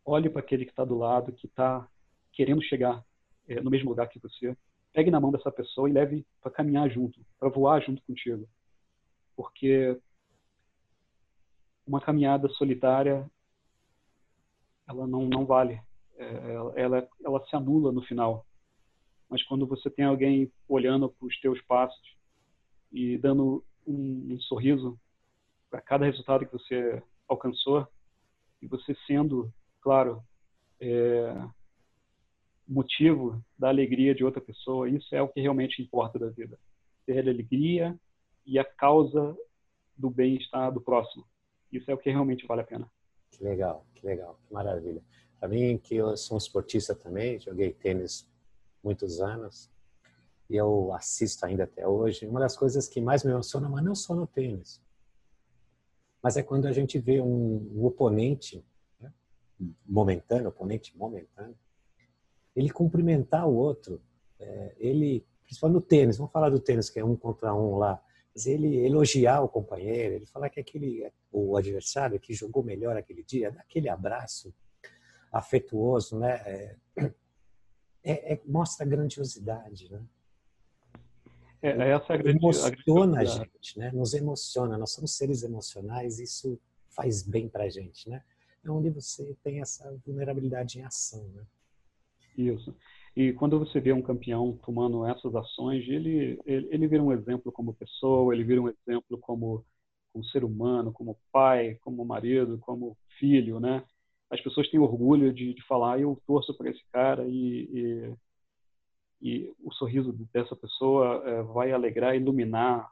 olhe 0.04 0.28
para 0.28 0.40
aquele 0.40 0.64
que 0.64 0.72
está 0.72 0.84
do 0.84 0.96
lado, 0.96 1.32
que 1.32 1.46
está 1.46 1.86
querendo 2.32 2.62
chegar 2.62 3.04
é, 3.48 3.60
no 3.60 3.70
mesmo 3.70 3.90
lugar 3.90 4.08
que 4.08 4.18
você, 4.18 4.56
pegue 4.92 5.10
na 5.10 5.20
mão 5.20 5.30
dessa 5.30 5.50
pessoa 5.50 5.88
e 5.88 5.92
leve 5.92 6.26
para 6.40 6.50
caminhar 6.52 6.88
junto, 6.90 7.20
para 7.38 7.48
voar 7.48 7.80
junto 7.82 8.02
contigo. 8.02 8.48
Porque 9.34 9.98
uma 11.86 12.00
caminhada 12.00 12.48
solitária, 12.50 13.28
ela 14.86 15.06
não, 15.06 15.26
não 15.26 15.46
vale. 15.46 15.80
É, 16.16 16.54
ela, 16.76 17.08
ela 17.24 17.46
se 17.46 17.56
anula 17.56 17.90
no 17.90 18.02
final. 18.02 18.46
Mas 19.28 19.42
quando 19.44 19.66
você 19.66 19.88
tem 19.88 20.04
alguém 20.04 20.52
olhando 20.68 21.08
para 21.08 21.26
os 21.26 21.40
teus 21.40 21.60
passos 21.62 22.16
e 22.92 23.16
dando 23.16 23.64
um, 23.86 24.34
um 24.34 24.40
sorriso 24.40 24.98
para 25.70 25.80
cada 25.80 26.04
resultado 26.04 26.44
que 26.44 26.52
você 26.52 27.02
alcançou, 27.26 27.88
e 28.60 28.66
você 28.66 28.94
sendo, 29.06 29.52
claro, 29.82 30.22
é, 30.80 31.34
motivo 32.66 33.44
da 33.58 33.68
alegria 33.68 34.14
de 34.14 34.24
outra 34.24 34.40
pessoa. 34.40 34.88
Isso 34.88 35.14
é 35.14 35.20
o 35.20 35.28
que 35.28 35.40
realmente 35.40 35.82
importa 35.82 36.18
da 36.18 36.28
vida. 36.28 36.58
Ter 37.04 37.28
alegria 37.28 37.98
e 38.46 38.58
a 38.58 38.64
causa 38.64 39.36
do 39.96 40.08
bem-estar 40.08 40.72
do 40.72 40.80
próximo. 40.80 41.26
Isso 41.70 41.90
é 41.90 41.94
o 41.94 41.98
que 41.98 42.10
realmente 42.10 42.46
vale 42.46 42.62
a 42.62 42.64
pena. 42.64 42.90
Que 43.30 43.44
legal, 43.44 43.86
que 43.94 44.06
legal, 44.06 44.38
que 44.46 44.52
maravilha. 44.52 45.02
Para 45.38 45.48
mim, 45.48 45.78
que 45.78 45.96
eu 45.96 46.16
sou 46.16 46.36
um 46.36 46.38
esportista 46.38 46.94
também, 46.94 47.40
joguei 47.40 47.72
tênis 47.72 48.30
muitos 48.82 49.20
anos 49.20 49.70
e 50.48 50.56
eu 50.56 50.92
assisto 50.92 51.44
ainda 51.46 51.64
até 51.64 51.86
hoje. 51.86 52.26
Uma 52.26 52.40
das 52.40 52.56
coisas 52.56 52.88
que 52.88 53.00
mais 53.00 53.24
me 53.24 53.32
emociona, 53.32 53.68
mas 53.68 53.84
não 53.84 53.94
só 53.94 54.14
no 54.14 54.26
tênis, 54.26 54.80
mas 56.22 56.36
é 56.36 56.42
quando 56.42 56.66
a 56.66 56.72
gente 56.72 56.98
vê 56.98 57.20
um, 57.20 57.68
um 57.74 57.84
oponente 57.84 58.64
momentâneo, 59.86 60.48
oponente 60.48 60.96
momentâneo, 60.96 61.56
ele 62.54 62.70
cumprimentar 62.70 63.48
o 63.48 63.54
outro, 63.54 64.00
é, 64.38 64.74
ele, 64.78 65.24
principalmente 65.44 65.74
no 65.74 65.80
tênis, 65.80 66.16
vamos 66.18 66.32
falar 66.32 66.50
do 66.50 66.60
tênis 66.60 66.90
que 66.90 66.98
é 66.98 67.04
um 67.04 67.16
contra 67.16 67.54
um 67.54 67.76
lá, 67.76 68.02
mas 68.34 68.46
ele 68.46 68.84
elogiar 68.84 69.42
o 69.42 69.48
companheiro, 69.48 70.14
ele 70.14 70.26
falar 70.26 70.48
que 70.48 70.60
aquele 70.60 71.10
o 71.30 71.56
adversário 71.56 72.18
que 72.18 72.34
jogou 72.34 72.62
melhor 72.62 72.96
aquele 72.96 73.22
dia, 73.22 73.50
dar 73.50 73.60
aquele 73.60 73.88
abraço 73.88 74.54
afetuoso, 75.30 76.18
né? 76.18 76.34
É, 76.44 76.76
é, 78.04 78.32
é 78.34 78.40
mostra 78.46 78.84
grandiosidade, 78.86 79.90
né? 79.90 80.02
É, 81.62 81.70
é 81.70 81.90
essa 81.90 82.14
a 82.14 82.16
emociona 82.16 83.20
a 83.20 83.24
gente, 83.24 83.78
né? 83.78 83.90
Nos 83.92 84.14
emociona. 84.14 84.76
Nós 84.76 84.90
somos 84.90 85.16
seres 85.16 85.42
emocionais. 85.42 86.18
Isso 86.18 86.60
faz 86.88 87.22
bem 87.22 87.48
para 87.48 87.68
gente, 87.68 88.10
né? 88.10 88.22
É 88.64 88.70
onde 88.70 88.90
você 88.90 89.36
tem 89.42 89.60
essa 89.60 89.92
vulnerabilidade 90.06 90.78
em 90.78 90.82
ação, 90.82 91.24
né? 91.34 91.44
Isso. 92.36 92.74
E 93.14 93.32
quando 93.34 93.58
você 93.58 93.78
vê 93.80 93.92
um 93.92 94.00
campeão 94.00 94.58
tomando 94.64 95.04
essas 95.06 95.34
ações, 95.34 95.86
ele, 95.86 96.40
ele, 96.46 96.68
ele 96.70 96.88
vira 96.88 97.02
um 97.02 97.12
exemplo 97.12 97.52
como 97.52 97.74
pessoa, 97.74 98.34
ele 98.34 98.44
vira 98.44 98.62
um 98.62 98.68
exemplo 98.68 99.18
como 99.18 99.64
um 100.14 100.22
ser 100.24 100.44
humano, 100.44 100.92
como 100.92 101.18
pai, 101.30 101.76
como 101.82 102.04
marido, 102.04 102.58
como 102.58 102.96
filho, 103.18 103.60
né? 103.60 103.84
As 104.30 104.40
pessoas 104.40 104.68
têm 104.70 104.80
orgulho 104.80 105.32
de, 105.32 105.52
de 105.52 105.62
falar, 105.66 106.00
eu 106.00 106.20
torço 106.26 106.56
para 106.56 106.70
esse 106.70 106.82
cara 106.90 107.26
e, 107.28 107.68
e, 107.70 108.14
e, 109.20 109.54
o 109.62 109.72
sorriso 109.72 110.12
dessa 110.32 110.56
pessoa 110.56 111.22
é, 111.26 111.42
vai 111.42 111.70
alegrar, 111.72 112.16
iluminar 112.16 112.90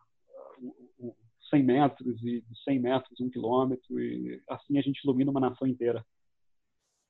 100 1.51 1.63
metros 1.63 2.23
e 2.23 2.41
de 2.41 2.63
100 2.65 2.81
metros, 2.81 3.21
um 3.21 3.29
quilômetro 3.29 4.01
e 4.01 4.43
assim 4.49 4.79
a 4.79 4.83
gente 4.83 5.01
ilumina 5.05 5.31
uma 5.31 5.41
nação 5.41 5.67
inteira. 5.67 6.05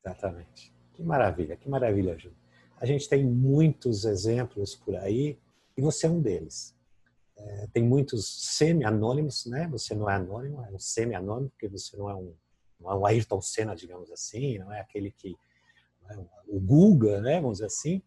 Exatamente. 0.05 0.73
Que 0.95 1.03
maravilha, 1.03 1.57
que 1.57 1.69
maravilha, 1.69 2.19
Ju. 2.19 2.33
A 2.79 2.87
gente 2.87 3.09
tem 3.09 3.25
muitos 3.25 4.05
exemplos 4.05 4.75
por 4.75 4.97
aí 4.97 5.39
e 5.77 5.83
você 5.83 6.07
é 6.07 6.11
um 6.11 6.21
deles. 6.21 6.75
É, 7.37 7.67
tem 7.73 7.83
muitos 7.83 8.57
semi-anônimos, 8.57 9.47
né? 9.47 9.69
Você 9.69 9.95
não 9.95 10.09
é 10.11 10.15
anônimo, 10.15 10.63
é 10.65 10.71
um 10.71 10.79
semi-anônimo, 10.79 11.51
porque 11.51 11.69
você 11.69 11.97
não 11.97 12.09
é 12.09 12.15
um, 12.15 12.35
não 12.79 12.91
é 12.91 12.95
um 12.95 13.07
Ayrton 13.07 13.41
Senna, 13.41 13.75
digamos 13.75 14.11
assim, 14.11 14.59
não 14.59 14.73
é 14.73 14.81
aquele 14.81 15.11
que 15.11 15.37
é 16.11 16.17
o 16.49 16.61
Guga, 16.61 17.21
né? 17.21 17.41
Vamos 17.41 17.59
dizer 17.59 17.67
assim, 17.67 18.03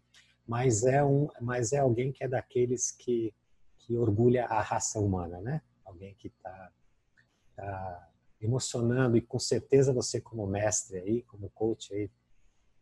mas 0.46 0.84
é 0.84 1.04
um, 1.04 1.30
mas 1.39 1.72
é 1.72 1.80
alguém 1.80 2.12
que 2.12 2.24
é 2.24 2.28
daqueles 2.28 2.91
que 2.91 3.34
que 3.86 3.98
orgulha 3.98 4.46
a 4.46 4.62
raça 4.62 5.00
humana, 5.00 5.41
né? 5.41 5.62
Alguém 5.93 6.15
que 6.15 6.27
está 6.27 6.71
tá 7.56 8.10
emocionando 8.41 9.15
e 9.15 9.21
com 9.21 9.39
certeza 9.39 9.93
você 9.93 10.19
como 10.19 10.45
mestre 10.45 10.97
aí, 10.97 11.21
como 11.23 11.49
coach 11.51 11.93
aí, 11.93 12.10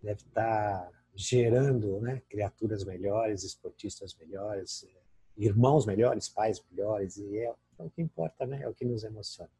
deve 0.02 0.22
estar 0.22 0.90
gerando 1.14 2.00
né, 2.00 2.22
criaturas 2.30 2.84
melhores, 2.84 3.44
esportistas 3.44 4.16
melhores, 4.16 4.88
irmãos 5.38 5.86
melhores, 5.86 6.30
pais 6.30 6.64
melhores, 6.72 7.18
e 7.18 7.38
é, 7.38 7.54
é 7.80 7.84
o 7.84 7.90
que 7.90 8.02
importa, 8.02 8.46
né? 8.46 8.62
é 8.64 8.68
o 8.68 8.74
que 8.74 8.86
nos 8.86 9.04
emociona. 9.04 9.52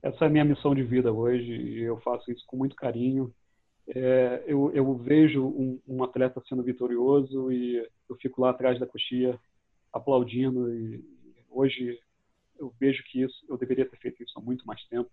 Essa 0.00 0.24
é 0.24 0.28
a 0.28 0.30
minha 0.30 0.44
missão 0.44 0.74
de 0.74 0.82
vida 0.82 1.12
hoje, 1.12 1.52
e 1.52 1.82
eu 1.82 1.98
faço 2.00 2.30
isso 2.30 2.44
com 2.46 2.56
muito 2.56 2.76
carinho. 2.76 3.34
É, 3.88 4.44
eu, 4.46 4.70
eu, 4.72 4.94
vejo 4.96 5.44
um, 5.44 5.80
um, 5.88 6.04
atleta 6.04 6.42
sendo 6.46 6.62
vitorioso 6.62 7.50
e 7.50 7.76
eu 8.08 8.16
fico 8.16 8.42
lá 8.42 8.50
atrás 8.50 8.78
da 8.78 8.86
coxia 8.86 9.38
aplaudindo. 9.92 10.72
E 10.72 11.02
hoje 11.48 11.98
eu 12.58 12.74
vejo 12.78 13.02
que 13.04 13.22
isso 13.22 13.44
eu 13.48 13.56
deveria 13.56 13.88
ter 13.88 13.96
feito 13.98 14.22
isso 14.22 14.38
há 14.38 14.42
muito 14.42 14.66
mais 14.66 14.84
tempo 14.88 15.10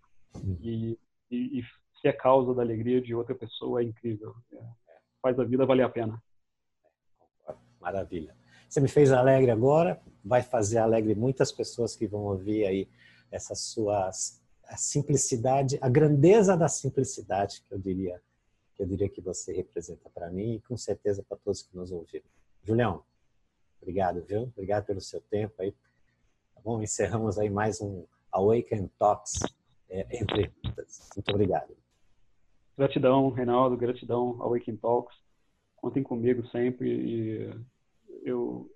e, 0.60 0.98
e, 1.30 1.60
e 1.60 1.62
ser 2.00 2.08
a 2.08 2.16
causa 2.16 2.54
da 2.54 2.62
alegria 2.62 3.00
de 3.00 3.14
outra 3.14 3.34
pessoa 3.34 3.80
é 3.80 3.84
incrível. 3.84 4.34
É, 4.52 4.58
faz 5.22 5.38
a 5.38 5.44
vida 5.44 5.66
valer 5.66 5.84
a 5.84 5.88
pena. 5.88 6.22
Maravilha. 7.80 8.36
Você 8.68 8.80
me 8.80 8.88
fez 8.88 9.12
alegre 9.12 9.50
agora, 9.50 10.00
vai 10.24 10.42
fazer 10.42 10.78
alegre 10.78 11.14
muitas 11.14 11.52
pessoas 11.52 11.94
que 11.94 12.06
vão 12.06 12.22
ouvir 12.22 12.66
aí 12.66 12.88
essas 13.30 13.60
suas 13.60 14.42
a 14.64 14.76
simplicidade, 14.76 15.78
a 15.80 15.88
grandeza 15.88 16.56
da 16.56 16.66
simplicidade 16.66 17.62
que 17.62 17.72
eu 17.72 17.78
diria 17.78 18.20
que 18.74 18.82
eu 18.82 18.86
diria 18.86 19.08
que 19.08 19.22
você 19.22 19.54
representa 19.54 20.10
para 20.10 20.28
mim 20.28 20.56
e 20.56 20.60
com 20.60 20.76
certeza 20.76 21.24
para 21.26 21.38
todos 21.38 21.62
que 21.62 21.74
nos 21.74 21.90
ouviram. 21.90 22.26
Julião, 22.62 23.02
obrigado, 23.80 24.22
viu? 24.22 24.42
Obrigado 24.42 24.84
pelo 24.84 25.00
seu 25.00 25.18
tempo 25.20 25.54
aí. 25.62 25.74
Bom? 26.66 26.82
Encerramos 26.82 27.38
aí 27.38 27.48
mais 27.48 27.80
um 27.80 28.04
Awaken 28.32 28.90
Talks 28.98 29.34
é, 29.88 30.00
entrevistas. 30.20 31.10
Muito 31.14 31.30
obrigado. 31.30 31.72
Gratidão, 32.76 33.30
Reinaldo, 33.30 33.76
gratidão 33.76 34.36
Awaken 34.42 34.76
Talks. 34.78 35.16
Contem 35.76 36.02
comigo 36.02 36.44
sempre 36.48 36.88
e 36.88 37.50
eu, 38.24 38.68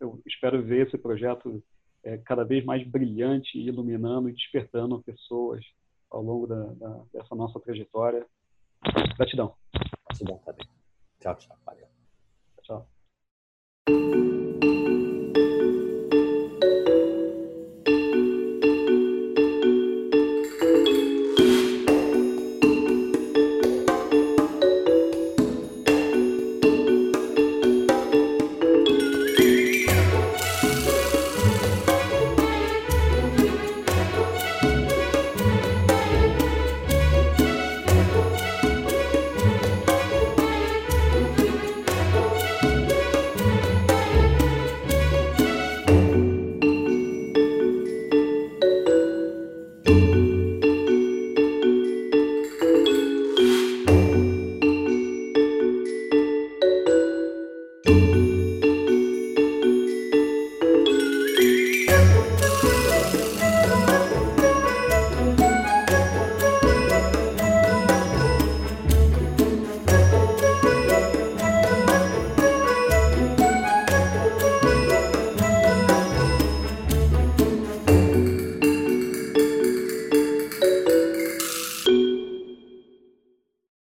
eu 0.00 0.20
espero 0.26 0.60
ver 0.60 0.88
esse 0.88 0.98
projeto 0.98 1.62
é, 2.02 2.18
cada 2.18 2.42
vez 2.42 2.64
mais 2.64 2.84
brilhante, 2.84 3.56
iluminando 3.56 4.28
e 4.28 4.32
despertando 4.32 5.00
pessoas 5.00 5.64
ao 6.10 6.24
longo 6.24 6.48
da, 6.48 6.64
da, 6.72 7.04
dessa 7.12 7.36
nossa 7.36 7.60
trajetória. 7.60 8.26
Gratidão. 9.16 9.54
Gratidão 10.08 10.38
também. 10.38 10.66
Tchau, 11.20 11.36
tchau. 11.36 11.56
Valeu. 11.64 11.86